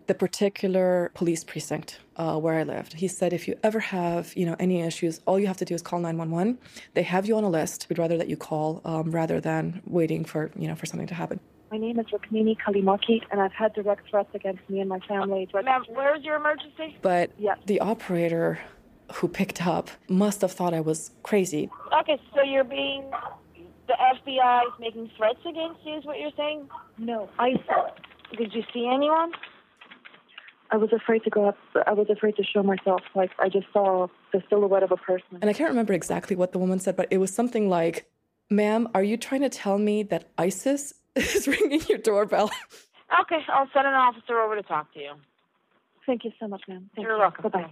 the 0.08 0.14
particular 0.14 1.12
police 1.14 1.44
precinct 1.44 2.00
uh, 2.18 2.38
where 2.38 2.56
I 2.56 2.64
lived. 2.64 2.94
He 2.94 3.08
said, 3.08 3.34
if 3.34 3.48
you 3.48 3.58
ever 3.64 3.80
have, 3.80 4.34
you 4.36 4.46
know, 4.46 4.56
any 4.60 4.82
issues, 4.82 5.22
all 5.26 5.40
you 5.40 5.48
have 5.48 5.58
to 5.58 5.66
do 5.66 5.74
is 5.74 5.82
call 5.82 6.00
911. 6.00 6.58
They 6.94 7.04
have 7.04 7.26
you 7.26 7.36
on 7.38 7.44
a 7.44 7.50
list. 7.50 7.88
We'd 7.90 8.00
rather 8.00 8.18
that 8.18 8.28
you 8.28 8.38
call 8.38 8.82
um, 8.86 9.12
rather 9.12 9.40
than 9.42 9.82
waiting 9.86 10.26
for, 10.26 10.52
you 10.56 10.68
know, 10.68 10.76
for 10.76 10.86
something 10.86 11.08
to 11.08 11.16
happen. 11.16 11.40
My 11.72 11.78
name 11.78 12.00
is 12.00 12.06
Rukmini 12.08 12.56
Callimachi, 12.58 13.24
and 13.32 13.42
I've 13.42 13.52
had 13.52 13.74
direct 13.74 14.10
threats 14.10 14.30
against 14.34 14.62
me 14.70 14.80
and 14.80 14.88
my 14.88 15.00
family. 15.00 15.50
Ma'am, 15.54 15.84
where's 15.90 16.24
your 16.24 16.36
emergency? 16.36 16.98
But 17.02 17.32
yeah. 17.38 17.56
the 17.66 17.80
operator 17.80 18.60
who 19.16 19.28
picked 19.28 19.66
up 19.66 19.90
must 20.08 20.42
have 20.42 20.52
thought 20.52 20.74
I 20.74 20.80
was 20.80 21.12
crazy. 21.24 21.70
Okay, 22.02 22.20
so 22.34 22.44
you're 22.44 22.64
being 22.64 23.04
the 23.88 23.94
FBI 23.94 24.68
is 24.68 24.74
making 24.80 25.12
threats 25.18 25.40
against 25.48 25.80
you, 25.84 25.98
is 25.98 26.06
what 26.06 26.20
you're 26.20 26.32
saying? 26.38 26.70
No, 26.98 27.30
I 27.38 27.54
saw 27.68 27.88
it. 27.88 28.38
Did 28.38 28.54
you 28.54 28.64
see 28.74 28.90
anyone? 28.92 29.32
I 30.72 30.78
was 30.78 30.92
afraid 30.92 31.24
to 31.24 31.30
go 31.30 31.48
up. 31.48 31.58
I 31.86 31.94
was 31.94 32.10
afraid 32.10 32.36
to 32.38 32.44
show 32.44 32.64
myself. 32.64 33.02
Like 33.14 33.32
I 33.40 33.50
just 33.50 33.68
saw 33.72 34.08
the 34.34 34.42
silhouette 34.50 34.84
of 34.84 34.92
a 34.92 34.98
person. 34.98 35.38
And 35.42 35.50
I 35.50 35.54
can't 35.54 35.70
remember 35.70 35.94
exactly 35.94 36.36
what 36.36 36.52
the 36.52 36.60
woman 36.60 36.80
said, 36.80 36.96
but 36.96 37.08
it 37.12 37.18
was 37.18 37.34
something 37.34 37.70
like, 37.70 38.10
"Ma'am, 38.50 38.90
are 38.94 39.04
you 39.04 39.18
trying 39.18 39.42
to 39.42 39.50
tell 39.50 39.78
me 39.78 40.04
that 40.04 40.30
ISIS 40.38 40.94
is 41.16 41.48
ringing 41.48 41.82
your 41.90 42.00
doorbell?" 42.00 42.52
Okay, 43.22 43.38
I'll 43.50 43.70
send 43.72 43.86
an 43.86 43.94
officer 43.94 44.40
over 44.40 44.56
to 44.56 44.64
talk 44.64 44.92
to 44.96 45.00
you. 45.00 45.12
Thank 46.08 46.26
you 46.26 46.32
so 46.40 46.48
much, 46.48 46.64
ma'am. 46.68 46.90
Thank 46.96 47.06
You're 47.06 47.16
you. 47.16 47.22
welcome. 47.22 47.44
Bye 47.44 47.50
bye. 47.50 47.72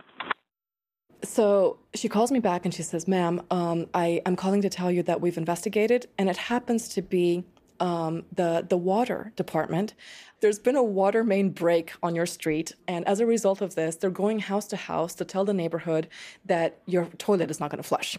So 1.23 1.79
she 1.95 2.09
calls 2.09 2.31
me 2.31 2.39
back 2.39 2.65
and 2.65 2.73
she 2.73 2.83
says, 2.83 3.07
Ma'am, 3.07 3.41
um, 3.49 3.87
I, 3.93 4.21
I'm 4.25 4.35
calling 4.35 4.61
to 4.61 4.69
tell 4.69 4.91
you 4.91 5.01
that 5.03 5.21
we've 5.21 5.37
investigated, 5.37 6.07
and 6.17 6.29
it 6.29 6.37
happens 6.37 6.89
to 6.89 7.01
be 7.01 7.45
um, 7.83 8.23
the, 8.33 8.65
the 8.67 8.77
water 8.77 9.33
department. 9.35 9.93
There's 10.39 10.57
been 10.57 10.77
a 10.77 10.83
water 10.83 11.23
main 11.23 11.49
break 11.49 11.93
on 12.01 12.15
your 12.15 12.25
street, 12.25 12.73
and 12.87 13.05
as 13.07 13.19
a 13.19 13.25
result 13.25 13.61
of 13.61 13.75
this, 13.75 13.97
they're 13.97 14.09
going 14.09 14.39
house 14.39 14.67
to 14.67 14.77
house 14.77 15.13
to 15.15 15.25
tell 15.25 15.43
the 15.43 15.53
neighborhood 15.53 16.07
that 16.45 16.79
your 16.85 17.05
toilet 17.17 17.51
is 17.51 17.59
not 17.59 17.69
going 17.69 17.83
to 17.83 17.87
flush. 17.87 18.17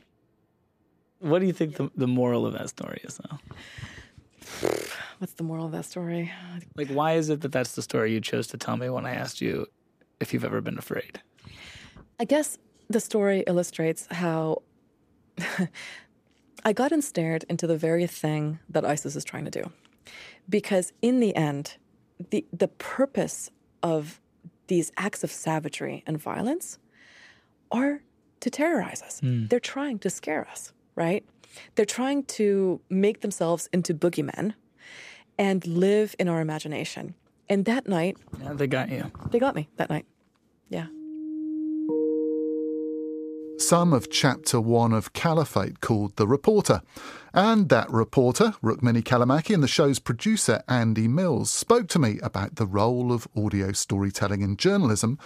What 1.20 1.38
do 1.38 1.46
you 1.46 1.52
think 1.54 1.76
the, 1.76 1.90
the 1.96 2.06
moral 2.06 2.44
of 2.44 2.52
that 2.52 2.68
story 2.68 3.00
is, 3.04 3.18
though? 3.18 3.38
What's 5.18 5.32
the 5.34 5.42
moral 5.42 5.64
of 5.66 5.72
that 5.72 5.86
story? 5.86 6.30
Like, 6.76 6.88
why 6.88 7.14
is 7.14 7.30
it 7.30 7.40
that 7.40 7.52
that's 7.52 7.74
the 7.74 7.82
story 7.82 8.12
you 8.12 8.20
chose 8.20 8.46
to 8.48 8.58
tell 8.58 8.76
me 8.76 8.90
when 8.90 9.06
I 9.06 9.14
asked 9.14 9.40
you 9.40 9.66
if 10.20 10.34
you've 10.34 10.44
ever 10.44 10.60
been 10.60 10.76
afraid? 10.76 11.22
I 12.20 12.26
guess 12.26 12.58
the 12.90 13.00
story 13.00 13.44
illustrates 13.46 14.06
how 14.10 14.62
I 16.64 16.72
got 16.72 16.92
ensnared 16.92 17.44
into 17.48 17.66
the 17.66 17.76
very 17.76 18.06
thing 18.06 18.58
that 18.68 18.84
ISIS 18.84 19.16
is 19.16 19.24
trying 19.24 19.44
to 19.44 19.50
do. 19.50 19.70
Because 20.48 20.92
in 21.02 21.20
the 21.20 21.34
end, 21.36 21.76
the, 22.30 22.46
the 22.52 22.68
purpose 22.68 23.50
of 23.82 24.20
these 24.68 24.90
acts 24.96 25.22
of 25.22 25.30
savagery 25.30 26.02
and 26.06 26.18
violence 26.18 26.78
are 27.70 28.02
to 28.40 28.50
terrorize 28.50 29.02
us. 29.02 29.20
Mm. 29.20 29.48
They're 29.50 29.60
trying 29.60 29.98
to 30.00 30.10
scare 30.10 30.46
us, 30.48 30.72
right? 30.94 31.24
They're 31.74 31.84
trying 31.86 32.24
to 32.24 32.80
make 32.88 33.20
themselves 33.20 33.68
into 33.72 33.94
boogeymen 33.94 34.54
and 35.38 35.66
live 35.66 36.14
in 36.18 36.28
our 36.28 36.40
imagination. 36.40 37.14
And 37.48 37.64
that 37.66 37.86
night, 37.86 38.16
Yeah, 38.42 38.54
they 38.54 38.66
got 38.66 38.90
you. 38.90 39.10
they 39.30 39.38
got 39.38 39.54
me 39.54 39.68
that 39.76 39.90
night. 39.90 40.06
Yeah. 40.68 40.86
Some 43.58 43.92
of 43.92 44.10
chapter 44.10 44.60
one 44.60 44.92
of 44.92 45.12
Caliphate 45.12 45.80
called 45.80 46.16
The 46.16 46.26
Reporter. 46.26 46.82
And 47.32 47.68
that 47.68 47.88
reporter, 47.90 48.54
Rukmini 48.62 49.02
Callimachi, 49.02 49.54
and 49.54 49.62
the 49.62 49.68
show's 49.68 49.98
producer, 49.98 50.62
Andy 50.68 51.08
Mills, 51.08 51.50
spoke 51.50 51.88
to 51.88 51.98
me 51.98 52.18
about 52.22 52.56
the 52.56 52.66
role 52.66 53.12
of 53.12 53.28
audio 53.36 53.72
storytelling 53.72 54.42
in 54.42 54.56
journalism 54.56 55.18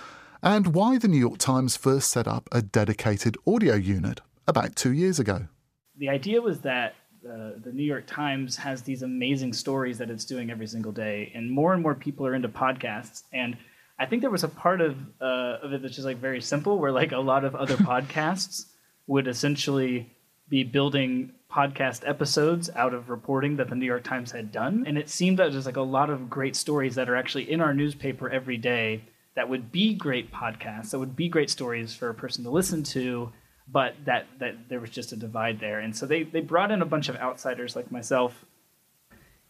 and 0.43 0.69
why 0.69 0.99
the 0.99 1.09
New 1.09 1.19
York 1.19 1.39
Times 1.39 1.77
first 1.77 2.11
set 2.11 2.29
up 2.29 2.49
a 2.53 2.63
dedicated 2.63 3.37
audio 3.47 3.75
unit 3.75 4.21
about 4.47 4.77
two 4.77 4.93
years 4.93 5.19
ago. 5.19 5.49
The 5.97 6.09
idea 6.09 6.41
was 6.41 6.61
that 6.61 6.95
uh, 7.29 7.53
the 7.65 7.73
New 7.73 7.83
York 7.83 8.07
Times 8.07 8.57
has 8.57 8.83
these 8.83 9.03
amazing 9.03 9.53
stories 9.53 9.99
that 9.99 10.11
it's 10.11 10.25
doing 10.25 10.51
every 10.51 10.67
single 10.67 10.93
day, 10.93 11.33
and 11.35 11.51
more 11.51 11.73
and 11.73 11.83
more 11.83 11.95
people 11.95 12.27
are 12.27 12.35
into 12.35 12.49
podcasts. 12.49 13.25
And 13.33 13.57
I 13.99 14.07
think 14.07 14.23
there 14.23 14.31
was 14.31 14.45
a 14.45 14.49
part 14.49 14.81
of 14.81 14.97
uh, 15.21 15.59
of 15.63 15.73
it 15.73 15.83
that's 15.83 15.95
just 15.95 16.07
like 16.07 16.19
very 16.19 16.41
simple, 16.41 16.79
where 16.79 16.93
like 16.93 17.13
a 17.13 17.19
lot 17.19 17.45
of 17.45 17.55
other 17.55 17.77
podcasts 17.93 18.67
would 19.07 19.27
essentially 19.27 20.11
be 20.49 20.63
building 20.63 21.33
podcast 21.51 22.09
episodes 22.09 22.71
out 22.77 22.95
of 22.95 23.11
reporting 23.11 23.57
that 23.57 23.69
the 23.69 23.75
New 23.75 23.87
York 23.87 24.05
Times 24.05 24.31
had 24.31 24.53
done, 24.53 24.85
and 24.87 24.97
it 24.97 25.09
seemed 25.09 25.39
that 25.39 25.51
there's 25.51 25.67
like 25.67 25.77
a 25.77 25.83
lot 25.83 26.11
of 26.11 26.31
great 26.31 26.55
stories 26.55 26.95
that 26.95 27.09
are 27.09 27.17
actually 27.17 27.51
in 27.51 27.61
our 27.61 27.75
newspaper 27.75 28.29
every 28.29 28.57
day 28.57 29.03
that 29.35 29.49
would 29.49 29.71
be 29.73 29.95
great 29.95 30.33
podcasts, 30.33 30.91
that 30.91 30.99
would 30.99 31.15
be 31.15 31.29
great 31.29 31.49
stories 31.51 31.95
for 31.95 32.09
a 32.09 32.15
person 32.15 32.45
to 32.45 32.51
listen 32.51 32.83
to, 32.83 33.33
but 33.67 33.95
that 34.05 34.27
that 34.39 34.69
there 34.69 34.81
was 34.81 34.91
just 34.91 35.13
a 35.13 35.17
divide 35.17 35.59
there, 35.59 35.81
and 35.81 35.97
so 35.97 36.07
they 36.07 36.23
they 36.23 36.41
brought 36.41 36.71
in 36.71 36.83
a 36.83 36.87
bunch 36.87 37.09
of 37.09 37.17
outsiders 37.17 37.75
like 37.75 37.91
myself, 37.91 38.45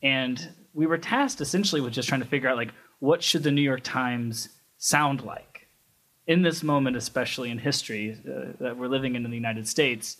and 0.03 0.53
we 0.73 0.87
were 0.87 0.99
tasked 0.99 1.41
essentially 1.41 1.81
with 1.81 1.93
just 1.93 2.09
trying 2.09 2.21
to 2.21 2.27
figure 2.27 2.49
out 2.49 2.57
like 2.57 2.73
what 3.01 3.23
should 3.23 3.43
the 3.43 3.51
New 3.51 3.63
York 3.63 3.83
Times 3.83 4.49
sound 4.79 5.25
like 5.25 5.49
in 6.29 6.43
this 6.43 6.63
moment, 6.63 6.97
especially 6.97 7.51
in 7.51 7.59
history 7.59 8.17
uh, 8.29 8.53
that 8.61 8.77
we're 8.77 8.87
living 8.87 9.17
in 9.17 9.25
in 9.25 9.31
the 9.31 9.37
United 9.37 9.67
States. 9.67 10.19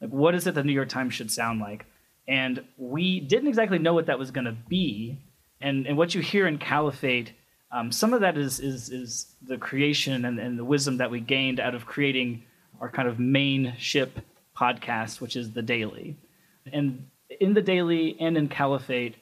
Like, 0.00 0.10
what 0.10 0.34
is 0.34 0.46
it 0.46 0.54
the 0.54 0.64
New 0.64 0.72
York 0.72 0.88
Times 0.88 1.14
should 1.14 1.30
sound 1.30 1.60
like? 1.60 1.86
And 2.26 2.64
we 2.76 3.20
didn't 3.20 3.48
exactly 3.48 3.78
know 3.78 3.94
what 3.94 4.06
that 4.06 4.18
was 4.18 4.30
going 4.30 4.46
to 4.46 4.56
be. 4.68 5.18
And 5.60 5.86
and 5.86 5.96
what 5.96 6.14
you 6.14 6.20
hear 6.20 6.46
in 6.46 6.58
Caliphate, 6.58 7.32
um, 7.70 7.92
some 7.92 8.12
of 8.12 8.20
that 8.20 8.36
is 8.36 8.60
is 8.60 8.90
is 8.90 9.34
the 9.46 9.56
creation 9.56 10.24
and, 10.24 10.38
and 10.38 10.58
the 10.58 10.64
wisdom 10.64 10.98
that 10.98 11.10
we 11.10 11.20
gained 11.20 11.60
out 11.60 11.74
of 11.74 11.86
creating 11.86 12.42
our 12.80 12.90
kind 12.90 13.08
of 13.08 13.18
main 13.18 13.74
ship 13.78 14.18
podcast, 14.56 15.20
which 15.20 15.36
is 15.36 15.52
the 15.52 15.62
Daily. 15.62 16.16
And 16.72 17.06
in 17.40 17.54
the 17.54 17.62
Daily 17.62 18.16
and 18.20 18.36
in 18.36 18.48
Caliphate, 18.48 19.16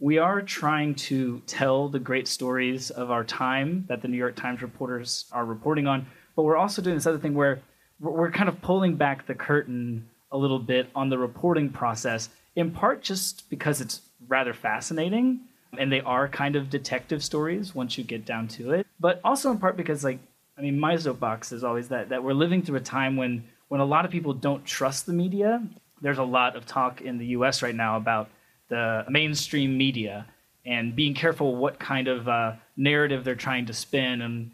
we 0.00 0.18
are 0.18 0.40
trying 0.40 0.94
to 0.94 1.42
tell 1.46 1.88
the 1.88 1.98
great 1.98 2.28
stories 2.28 2.90
of 2.90 3.10
our 3.10 3.24
time 3.24 3.84
that 3.88 4.00
the 4.00 4.08
New 4.08 4.16
York 4.16 4.36
Times 4.36 4.62
reporters 4.62 5.26
are 5.32 5.44
reporting 5.44 5.86
on, 5.86 6.06
but 6.36 6.44
we're 6.44 6.56
also 6.56 6.80
doing 6.80 6.96
this 6.96 7.06
other 7.06 7.18
thing 7.18 7.34
where 7.34 7.60
we're 7.98 8.30
kind 8.30 8.48
of 8.48 8.60
pulling 8.62 8.94
back 8.94 9.26
the 9.26 9.34
curtain 9.34 10.08
a 10.30 10.38
little 10.38 10.60
bit 10.60 10.88
on 10.94 11.08
the 11.08 11.18
reporting 11.18 11.68
process, 11.68 12.28
in 12.54 12.70
part 12.70 13.02
just 13.02 13.50
because 13.50 13.80
it's 13.80 14.02
rather 14.28 14.54
fascinating 14.54 15.40
and 15.78 15.90
they 15.90 16.00
are 16.00 16.28
kind 16.28 16.54
of 16.54 16.70
detective 16.70 17.22
stories 17.22 17.74
once 17.74 17.98
you 17.98 18.04
get 18.04 18.24
down 18.24 18.46
to 18.46 18.72
it, 18.72 18.86
but 19.00 19.20
also 19.24 19.50
in 19.50 19.58
part 19.58 19.76
because 19.76 20.04
like 20.04 20.20
I 20.56 20.62
mean 20.62 20.78
my 20.78 20.96
soapbox 20.96 21.50
is 21.50 21.64
always 21.64 21.88
that 21.88 22.10
that 22.10 22.22
we're 22.22 22.34
living 22.34 22.62
through 22.62 22.76
a 22.76 22.80
time 22.80 23.16
when 23.16 23.44
when 23.66 23.80
a 23.80 23.84
lot 23.84 24.04
of 24.04 24.10
people 24.10 24.32
don't 24.32 24.64
trust 24.64 25.06
the 25.06 25.12
media. 25.12 25.62
There's 26.00 26.18
a 26.18 26.24
lot 26.24 26.54
of 26.54 26.66
talk 26.66 27.00
in 27.00 27.18
the 27.18 27.26
US 27.26 27.62
right 27.62 27.74
now 27.74 27.96
about 27.96 28.30
the 28.68 29.04
mainstream 29.08 29.76
media 29.76 30.26
and 30.66 30.94
being 30.94 31.14
careful 31.14 31.56
what 31.56 31.78
kind 31.78 32.08
of 32.08 32.28
uh, 32.28 32.52
narrative 32.76 33.24
they're 33.24 33.34
trying 33.34 33.66
to 33.66 33.72
spin. 33.72 34.20
And 34.22 34.50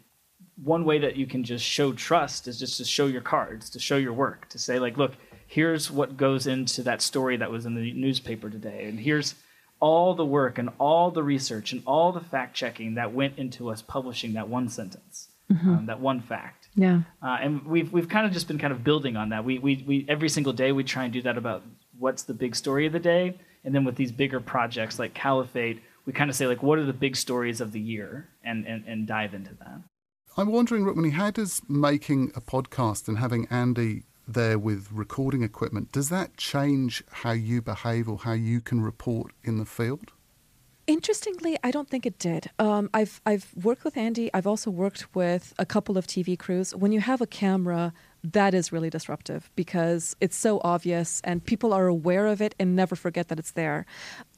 one 0.63 0.85
way 0.85 0.99
that 0.99 1.15
you 1.17 1.25
can 1.25 1.43
just 1.43 1.65
show 1.65 1.91
trust 1.93 2.47
is 2.47 2.57
just 2.57 2.77
to 2.77 2.85
show 2.85 3.07
your 3.07 3.21
cards, 3.21 3.69
to 3.71 3.79
show 3.79 3.97
your 3.97 4.13
work, 4.13 4.47
to 4.49 4.59
say, 4.59 4.79
like, 4.79 4.97
look, 4.97 5.13
here's 5.47 5.91
what 5.91 6.15
goes 6.17 6.47
into 6.47 6.83
that 6.83 7.01
story 7.01 7.37
that 7.37 7.51
was 7.51 7.65
in 7.65 7.75
the 7.75 7.91
newspaper 7.93 8.49
today. 8.49 8.85
And 8.85 8.99
here's 8.99 9.35
all 9.81 10.15
the 10.15 10.25
work 10.25 10.57
and 10.57 10.69
all 10.79 11.11
the 11.11 11.21
research 11.23 11.73
and 11.73 11.83
all 11.85 12.13
the 12.13 12.21
fact 12.21 12.55
checking 12.55 12.95
that 12.95 13.13
went 13.13 13.37
into 13.37 13.69
us 13.69 13.81
publishing 13.81 14.33
that 14.33 14.47
one 14.47 14.69
sentence, 14.69 15.27
Mhm. 15.51 15.67
um, 15.79 15.85
that 15.87 15.99
one 15.99 16.21
fact. 16.21 16.69
Yeah. 16.75 17.01
Uh, 17.21 17.37
and 17.41 17.65
we've 17.65 17.91
we've 17.91 18.07
kind 18.09 18.25
of 18.25 18.31
just 18.31 18.47
been 18.47 18.57
kind 18.57 18.71
of 18.73 18.83
building 18.83 19.15
on 19.17 19.29
that. 19.29 19.43
We, 19.45 19.59
we 19.59 19.83
we 19.85 20.05
every 20.07 20.29
single 20.29 20.53
day 20.53 20.71
we 20.71 20.83
try 20.85 21.03
and 21.03 21.11
do 21.13 21.21
that 21.23 21.37
about 21.37 21.63
what's 21.99 22.23
the 22.23 22.33
big 22.33 22.55
story 22.55 22.85
of 22.85 22.93
the 22.93 22.99
day, 22.99 23.35
and 23.65 23.75
then 23.75 23.83
with 23.83 23.95
these 23.95 24.11
bigger 24.11 24.39
projects 24.39 24.99
like 24.99 25.13
Caliphate, 25.13 25.81
we 26.05 26.13
kind 26.13 26.29
of 26.29 26.35
say 26.35 26.47
like 26.47 26.63
what 26.63 26.79
are 26.79 26.85
the 26.85 26.93
big 26.93 27.15
stories 27.15 27.59
of 27.59 27.71
the 27.71 27.79
year, 27.79 28.29
and 28.43 28.65
and, 28.65 28.85
and 28.85 29.07
dive 29.07 29.33
into 29.33 29.53
that. 29.55 29.81
I'm 30.37 30.51
wondering, 30.51 30.83
Rukmini, 30.83 31.11
how 31.11 31.31
does 31.31 31.61
making 31.67 32.31
a 32.35 32.41
podcast 32.41 33.07
and 33.07 33.17
having 33.17 33.47
Andy 33.49 34.03
there 34.27 34.57
with 34.57 34.91
recording 34.91 35.43
equipment, 35.43 35.91
does 35.91 36.09
that 36.09 36.37
change 36.37 37.03
how 37.11 37.31
you 37.31 37.61
behave 37.61 38.09
or 38.09 38.17
how 38.19 38.33
you 38.33 38.61
can 38.61 38.81
report 38.81 39.31
in 39.43 39.57
the 39.57 39.65
field? 39.65 40.11
Interestingly, 40.87 41.57
I 41.63 41.71
don't 41.71 41.89
think 41.89 42.05
it 42.05 42.19
did. 42.19 42.51
Um, 42.59 42.91
I've 42.93 43.19
I've 43.25 43.51
worked 43.55 43.83
with 43.83 43.97
Andy. 43.97 44.31
I've 44.35 44.45
also 44.45 44.69
worked 44.69 45.15
with 45.15 45.51
a 45.57 45.65
couple 45.65 45.97
of 45.97 46.05
TV 46.05 46.37
crews. 46.37 46.75
When 46.75 46.91
you 46.91 46.99
have 46.99 47.21
a 47.21 47.27
camera, 47.27 47.91
that 48.33 48.53
is 48.53 48.71
really 48.71 48.89
disruptive 48.89 49.49
because 49.55 50.15
it's 50.19 50.35
so 50.35 50.59
obvious 50.63 51.21
and 51.23 51.45
people 51.45 51.73
are 51.73 51.87
aware 51.87 52.27
of 52.27 52.41
it 52.41 52.55
and 52.59 52.75
never 52.75 52.95
forget 52.95 53.27
that 53.27 53.39
it's 53.39 53.51
there. 53.51 53.85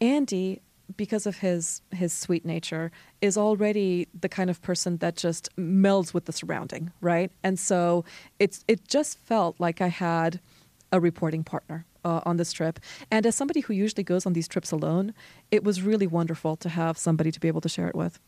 Andy, 0.02 0.62
because 0.96 1.26
of 1.26 1.38
his 1.38 1.82
his 1.92 2.14
sweet 2.14 2.46
nature, 2.46 2.92
is 3.22 3.38
already 3.38 4.08
the 4.20 4.30
kind 4.30 4.50
of 4.50 4.62
person 4.62 4.98
that 4.98 5.16
just 5.16 5.50
melds 5.58 6.14
with 6.14 6.26
the 6.26 6.32
surrounding, 6.34 6.92
right? 7.02 7.32
And 7.44 7.60
so 7.60 8.06
it's 8.40 8.64
it 8.68 8.88
just 8.88 9.18
felt 9.20 9.60
like 9.60 9.82
I 9.82 9.88
had 9.88 10.40
a 10.92 11.00
reporting 11.00 11.44
partner 11.44 11.86
uh, 12.06 12.22
on 12.26 12.38
this 12.38 12.54
trip. 12.54 12.80
And 13.12 13.26
as 13.26 13.36
somebody 13.36 13.60
who 13.60 13.74
usually 13.74 14.04
goes 14.04 14.26
on 14.26 14.34
these 14.34 14.48
trips 14.48 14.72
alone, 14.72 15.14
it 15.52 15.64
was 15.64 15.82
really 15.82 16.08
wonderful 16.08 16.56
to 16.58 16.70
have 16.70 16.98
somebody 16.98 17.32
to 17.32 17.40
be 17.40 17.50
able 17.50 17.62
to 17.62 17.70
share 17.70 17.90
it 17.90 17.96
with. 17.96 18.20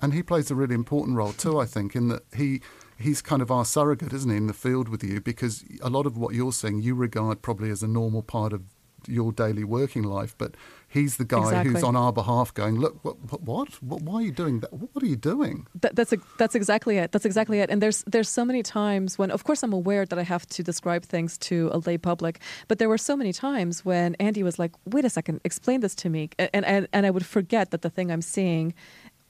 And 0.00 0.12
he 0.12 0.22
plays 0.22 0.50
a 0.50 0.54
really 0.54 0.74
important 0.74 1.16
role 1.16 1.32
too, 1.32 1.58
I 1.58 1.64
think, 1.64 1.96
in 1.96 2.08
that 2.08 2.22
he 2.36 2.60
he's 2.98 3.22
kind 3.22 3.42
of 3.42 3.50
our 3.50 3.64
surrogate, 3.64 4.12
isn't 4.12 4.30
he, 4.30 4.36
in 4.36 4.46
the 4.46 4.54
field 4.54 4.88
with 4.88 5.04
you? 5.04 5.20
Because 5.20 5.64
a 5.82 5.90
lot 5.90 6.06
of 6.06 6.16
what 6.16 6.34
you're 6.34 6.52
saying 6.52 6.80
you 6.80 6.94
regard 6.94 7.42
probably 7.42 7.70
as 7.70 7.82
a 7.82 7.88
normal 7.88 8.22
part 8.22 8.52
of 8.52 8.62
your 9.08 9.32
daily 9.32 9.64
working 9.64 10.02
life, 10.02 10.34
but 10.38 10.54
he's 10.88 11.16
the 11.16 11.24
guy 11.24 11.62
who's 11.62 11.82
on 11.82 11.96
our 11.96 12.12
behalf 12.12 12.52
going, 12.54 12.76
look, 12.76 13.04
what, 13.04 13.16
what, 13.42 13.82
what, 13.82 14.02
why 14.02 14.14
are 14.14 14.22
you 14.22 14.32
doing 14.32 14.60
that? 14.60 14.72
What 14.72 15.02
are 15.02 15.06
you 15.06 15.16
doing? 15.16 15.66
That, 15.80 15.96
that's 15.96 16.12
a, 16.12 16.18
that's 16.38 16.54
exactly 16.54 16.98
it. 16.98 17.12
That's 17.12 17.24
exactly 17.24 17.60
it. 17.60 17.70
And 17.70 17.82
there's 17.82 18.02
there's 18.06 18.28
so 18.28 18.44
many 18.44 18.62
times 18.62 19.18
when, 19.18 19.30
of 19.30 19.44
course, 19.44 19.62
I'm 19.62 19.72
aware 19.72 20.06
that 20.06 20.18
I 20.18 20.22
have 20.22 20.46
to 20.46 20.62
describe 20.62 21.04
things 21.04 21.38
to 21.38 21.70
a 21.72 21.78
lay 21.78 21.98
public, 21.98 22.40
but 22.68 22.78
there 22.78 22.88
were 22.88 22.98
so 22.98 23.16
many 23.16 23.32
times 23.32 23.84
when 23.84 24.14
Andy 24.16 24.42
was 24.42 24.58
like, 24.58 24.72
"Wait 24.86 25.04
a 25.04 25.10
second, 25.10 25.40
explain 25.44 25.80
this 25.80 25.94
to 25.96 26.08
me," 26.08 26.30
and 26.38 26.64
and, 26.64 26.88
and 26.92 27.06
I 27.06 27.10
would 27.10 27.26
forget 27.26 27.70
that 27.70 27.82
the 27.82 27.90
thing 27.90 28.10
I'm 28.10 28.22
seeing 28.22 28.74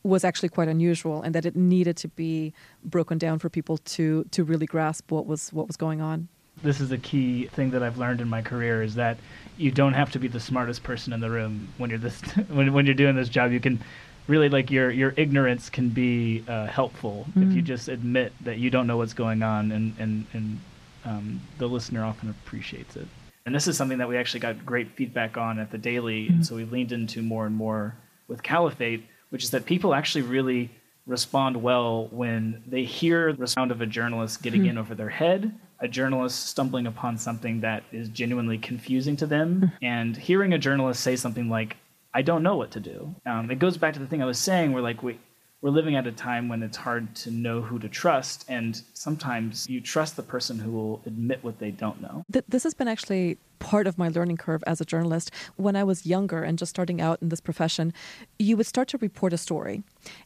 was 0.06 0.24
actually 0.24 0.48
quite 0.48 0.68
unusual 0.68 1.22
and 1.22 1.34
that 1.34 1.44
it 1.46 1.56
needed 1.56 1.96
to 1.98 2.08
be 2.08 2.52
broken 2.84 3.18
down 3.18 3.38
for 3.38 3.48
people 3.48 3.78
to 3.78 4.24
to 4.30 4.44
really 4.44 4.66
grasp 4.66 5.10
what 5.10 5.26
was 5.26 5.52
what 5.52 5.66
was 5.66 5.76
going 5.76 6.00
on. 6.00 6.28
This 6.62 6.80
is 6.80 6.90
a 6.90 6.98
key 6.98 7.48
thing 7.48 7.70
that 7.72 7.82
I've 7.82 7.98
learned 7.98 8.20
in 8.20 8.28
my 8.28 8.40
career 8.40 8.82
is 8.82 8.94
that 8.94 9.18
you 9.58 9.70
don't 9.70 9.92
have 9.92 10.10
to 10.12 10.18
be 10.18 10.28
the 10.28 10.40
smartest 10.40 10.82
person 10.82 11.12
in 11.12 11.20
the 11.20 11.30
room 11.30 11.68
when 11.78 11.90
you're 11.90 11.98
this 11.98 12.20
when 12.48 12.72
when 12.72 12.86
you're 12.86 12.94
doing 12.94 13.16
this 13.16 13.28
job. 13.28 13.52
You 13.52 13.60
can 13.60 13.82
really 14.26 14.48
like 14.48 14.70
your 14.70 14.90
your 14.90 15.12
ignorance 15.16 15.68
can 15.70 15.88
be 15.90 16.42
uh, 16.48 16.66
helpful 16.66 17.26
if 17.36 17.52
you 17.54 17.62
Mhm. 17.62 17.66
just 17.66 17.88
admit 17.88 18.32
that 18.42 18.58
you 18.58 18.70
don't 18.70 18.86
know 18.86 18.96
what's 18.96 19.14
going 19.14 19.42
on, 19.42 19.70
and 19.72 19.94
and 19.98 20.24
and 20.32 20.60
um, 21.04 21.40
the 21.58 21.68
listener 21.68 22.04
often 22.04 22.30
appreciates 22.30 22.96
it. 22.96 23.06
And 23.44 23.54
this 23.54 23.68
is 23.68 23.76
something 23.76 23.98
that 23.98 24.08
we 24.08 24.16
actually 24.16 24.40
got 24.40 24.66
great 24.66 24.90
feedback 24.96 25.36
on 25.36 25.58
at 25.60 25.70
the 25.70 25.78
Daily, 25.78 26.28
and 26.28 26.44
so 26.44 26.56
we 26.56 26.64
leaned 26.64 26.90
into 26.90 27.22
more 27.22 27.46
and 27.46 27.54
more 27.54 27.94
with 28.26 28.42
Caliphate, 28.42 29.04
which 29.30 29.44
is 29.44 29.50
that 29.50 29.64
people 29.66 29.94
actually 29.94 30.22
really 30.22 30.70
respond 31.06 31.62
well 31.62 32.08
when 32.10 32.62
they 32.66 32.82
hear 32.84 33.32
the 33.32 33.46
sound 33.46 33.70
of 33.70 33.80
a 33.80 33.86
journalist 33.86 34.42
getting 34.42 34.62
Hmm. 34.62 34.70
in 34.70 34.78
over 34.78 34.94
their 34.94 35.08
head, 35.08 35.54
a 35.80 35.86
journalist 35.88 36.46
stumbling 36.46 36.86
upon 36.86 37.16
something 37.18 37.60
that 37.60 37.84
is 37.92 38.08
genuinely 38.08 38.58
confusing 38.58 39.16
to 39.16 39.26
them, 39.26 39.70
and 39.82 40.16
hearing 40.16 40.52
a 40.52 40.58
journalist 40.58 41.00
say 41.02 41.14
something 41.14 41.48
like, 41.48 41.76
I 42.12 42.22
don't 42.22 42.42
know 42.42 42.56
what 42.56 42.70
to 42.72 42.80
do. 42.80 43.14
Um, 43.26 43.50
it 43.50 43.58
goes 43.58 43.76
back 43.76 43.92
to 43.94 44.00
the 44.00 44.06
thing 44.06 44.22
I 44.22 44.26
was 44.26 44.38
saying 44.38 44.72
where 44.72 44.82
like 44.82 45.02
we 45.02 45.18
we're 45.62 45.70
living 45.70 45.96
at 45.96 46.06
a 46.06 46.12
time 46.12 46.48
when 46.48 46.62
it's 46.62 46.76
hard 46.76 47.14
to 47.16 47.30
know 47.30 47.60
who 47.62 47.78
to 47.78 47.88
trust 47.88 48.44
and 48.48 48.80
sometimes 48.94 49.66
you 49.68 49.80
trust 49.80 50.14
the 50.16 50.22
person 50.22 50.58
who 50.58 50.70
will 50.70 51.02
admit 51.06 51.42
what 51.42 51.58
they 51.58 51.70
don't 51.70 52.00
know. 52.00 52.24
Th- 52.32 52.44
this 52.48 52.62
has 52.64 52.74
been 52.74 52.88
actually 52.88 53.38
part 53.58 53.86
of 53.86 53.98
my 53.98 54.08
learning 54.08 54.36
curve 54.36 54.62
as 54.66 54.80
a 54.80 54.84
journalist. 54.84 55.30
When 55.56 55.76
I 55.76 55.84
was 55.84 56.06
younger 56.06 56.42
and 56.42 56.58
just 56.58 56.70
starting 56.70 57.00
out 57.00 57.20
in 57.22 57.28
this 57.28 57.40
profession, 57.40 57.92
you 58.38 58.56
would 58.56 58.66
start 58.66 58.88
to 58.88 58.98
report 58.98 59.32
a 59.32 59.38
story 59.38 59.82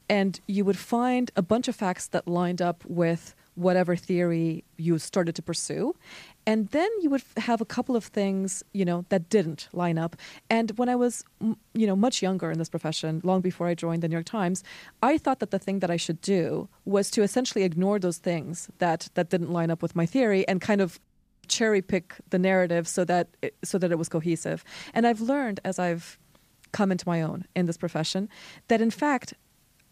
and 0.09 0.41
you 0.47 0.65
would 0.65 0.79
find 0.79 1.31
a 1.37 1.43
bunch 1.43 1.69
of 1.69 1.77
facts 1.77 2.07
that 2.09 2.29
lined 2.29 2.61
up 2.63 2.85
with 2.87 3.35
whatever 3.55 3.95
theory 3.97 4.65
you 4.79 4.99
started 4.99 5.35
to 5.35 5.43
pursue. 5.43 5.95
And 6.47 6.69
then 6.69 6.89
you 7.01 7.11
would 7.11 7.23
have 7.37 7.61
a 7.61 7.65
couple 7.65 7.95
of 7.95 8.05
things, 8.05 8.63
you 8.73 8.85
know, 8.85 9.05
that 9.11 9.29
didn't 9.29 9.69
line 9.73 9.99
up. 9.99 10.17
And 10.49 10.73
when 10.79 10.89
I 10.89 10.97
was, 10.97 11.25
you 11.75 11.87
know, 11.87 11.95
much 11.95 12.23
younger 12.23 12.51
in 12.51 12.59
this 12.59 12.71
profession, 12.71 13.21
long 13.23 13.41
before 13.41 13.67
I 13.67 13.75
joined 13.75 14.03
the 14.03 14.09
New 14.09 14.15
York 14.15 14.27
Times, 14.27 14.65
I 15.03 15.19
thought 15.19 15.41
that 15.41 15.51
the 15.51 15.59
thing 15.59 15.81
that 15.81 15.91
I 15.91 15.97
should 15.97 16.21
do 16.21 16.69
was 16.85 17.11
to 17.11 17.23
essentially 17.23 17.65
ignore 17.65 17.99
those 17.99 18.19
things 18.19 18.69
that 18.79 19.09
that 19.15 19.29
didn't 19.29 19.53
line 19.53 19.71
up 19.71 19.83
with 19.83 19.95
my 19.95 20.07
theory 20.07 20.49
and 20.49 20.61
kind 20.61 20.81
of 20.81 20.99
cherry 21.51 21.83
pick 21.83 22.15
the 22.31 22.39
narrative 22.39 22.89
so 22.89 23.05
that 23.05 23.29
it, 23.43 23.55
so 23.63 23.77
that 23.77 23.93
it 23.93 23.99
was 23.99 24.09
cohesive. 24.09 24.65
And 24.95 25.07
I've 25.07 25.21
learned 25.21 25.61
as 25.65 25.79
I've 25.79 26.19
come 26.73 26.91
into 26.93 27.07
my 27.07 27.21
own 27.21 27.45
in 27.55 27.67
this 27.67 27.77
profession 27.77 28.29
that 28.69 28.81
in 28.81 28.91
fact 28.91 29.35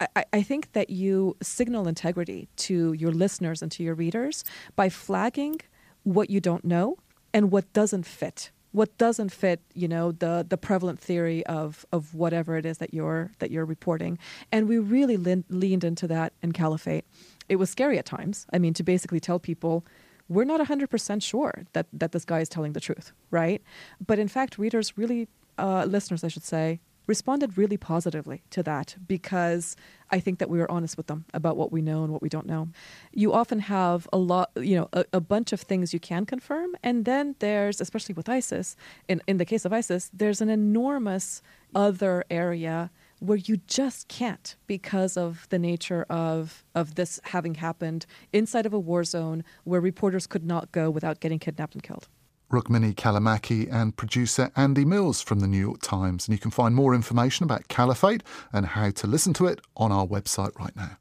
I, 0.01 0.25
I, 0.33 0.42
think 0.42 0.73
that 0.75 0.90
you 0.90 1.37
signal 1.42 1.88
integrity 1.88 2.49
to 2.68 2.92
your 2.92 3.11
listeners 3.11 3.62
and 3.62 3.73
to 3.73 3.83
your 3.83 3.97
readers 3.97 4.44
by 4.77 4.88
flagging 4.90 5.61
what 6.05 6.31
you 6.31 6.40
don't 6.40 6.64
know 6.64 6.99
and 7.35 7.51
what 7.51 7.73
doesn't 7.73 8.07
fit. 8.07 8.53
What 8.71 8.97
doesn't 8.97 9.31
fit 9.33 9.61
you 9.75 9.88
know 9.88 10.12
the 10.12 10.47
the 10.49 10.57
prevalent 10.57 11.01
theory 11.01 11.44
of 11.47 11.85
of 11.90 12.14
whatever 12.14 12.57
it 12.57 12.64
is 12.64 12.79
that 12.79 12.94
you're 12.94 13.33
that 13.40 13.51
you're 13.51 13.64
reporting. 13.64 14.18
And 14.53 14.68
we 14.68 14.79
really 14.79 15.16
leaned 15.16 15.85
into 15.85 16.07
that 16.07 16.33
in 16.42 16.53
caliphate. 16.53 17.05
It 17.49 17.57
was 17.57 17.71
scary 17.71 17.99
at 17.99 18.07
times. 18.07 18.47
I 18.53 18.59
mean 18.59 18.75
to 18.75 18.85
basically 18.85 19.21
tell 19.21 19.40
people 19.40 19.85
we're 20.28 20.44
not 20.44 20.60
100% 20.60 21.22
sure 21.22 21.64
that 21.72 21.86
that 21.92 22.12
this 22.12 22.24
guy 22.24 22.40
is 22.40 22.48
telling 22.48 22.72
the 22.72 22.80
truth 22.80 23.12
right 23.30 23.62
but 24.04 24.18
in 24.18 24.28
fact 24.28 24.58
readers 24.58 24.96
really 24.96 25.28
uh, 25.58 25.84
listeners 25.84 26.22
i 26.24 26.28
should 26.28 26.44
say 26.44 26.80
responded 27.08 27.56
really 27.56 27.78
positively 27.78 28.42
to 28.50 28.62
that 28.62 28.94
because 29.08 29.74
I 30.10 30.20
think 30.20 30.38
that 30.38 30.48
we 30.48 30.58
were 30.58 30.70
honest 30.70 30.96
with 30.96 31.06
them 31.06 31.24
about 31.34 31.56
what 31.56 31.72
we 31.72 31.80
know 31.80 32.04
and 32.04 32.12
what 32.12 32.22
we 32.22 32.28
don't 32.28 32.46
know. 32.46 32.68
You 33.12 33.32
often 33.32 33.60
have 33.60 34.06
a 34.12 34.18
lot, 34.18 34.50
you 34.56 34.76
know, 34.76 34.88
a, 34.92 35.04
a, 35.14 35.20
bunch 35.20 35.52
of 35.52 35.60
things 35.62 35.94
you 35.94 36.00
can 36.00 36.26
confirm, 36.26 36.76
and 36.82 37.06
then 37.06 37.34
there's, 37.38 37.80
especially 37.80 38.14
with 38.14 38.28
ISIS, 38.28 38.76
in, 39.08 39.22
in 39.26 39.38
the 39.38 39.46
case 39.46 39.64
of 39.64 39.72
ISIS, 39.72 40.10
there's 40.12 40.40
an 40.40 40.50
enormous 40.50 41.42
other 41.74 42.24
area 42.30 42.90
where 43.20 43.38
you 43.38 43.59
just 43.66 44.09
can't 44.09 44.57
because 44.66 45.16
of 45.16 45.46
the 45.50 45.59
nature 45.59 46.04
of 46.09 46.64
of 46.74 46.94
this 46.94 47.20
having 47.24 47.54
happened 47.54 48.07
inside 48.33 48.66
of 48.66 48.72
a 48.72 48.78
war 48.78 49.04
zone 49.04 49.44
where 49.64 49.81
reporters 49.81 50.26
could 50.26 50.44
not 50.44 50.72
go 50.72 50.90
without 50.90 51.20
getting 51.20 51.38
kidnapped 51.38 51.74
and 51.74 51.83
killed. 51.83 52.09
Rukmini 52.50 52.94
Callimachi 52.94 53.70
and 53.70 53.94
producer 53.94 54.50
Andy 54.57 54.85
Mills 54.85 55.20
from 55.20 55.40
the 55.40 55.46
New 55.46 55.61
York 55.61 55.83
Times. 55.83 56.26
And 56.26 56.35
you 56.35 56.38
can 56.38 56.50
find 56.50 56.74
more 56.74 56.94
information 56.94 57.44
about 57.44 57.68
Caliphate 57.68 58.22
and 58.52 58.64
how 58.66 58.90
to 58.90 59.07
listen 59.07 59.35
to 59.35 59.46
it 59.46 59.61
on 59.76 59.92
our 59.92 60.07
website 60.07 60.59
right 60.59 60.74
now. 60.74 60.96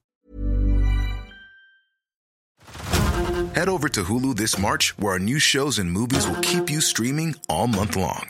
Head 3.55 3.69
over 3.69 3.87
to 3.89 4.03
Hulu 4.03 4.35
this 4.35 4.59
March, 4.59 4.97
where 4.97 5.13
our 5.13 5.19
new 5.19 5.39
shows 5.39 5.79
and 5.79 5.91
movies 5.91 6.27
will 6.27 6.41
keep 6.41 6.69
you 6.69 6.81
streaming 6.81 7.35
all 7.49 7.67
month 7.67 7.95
long. 7.95 8.29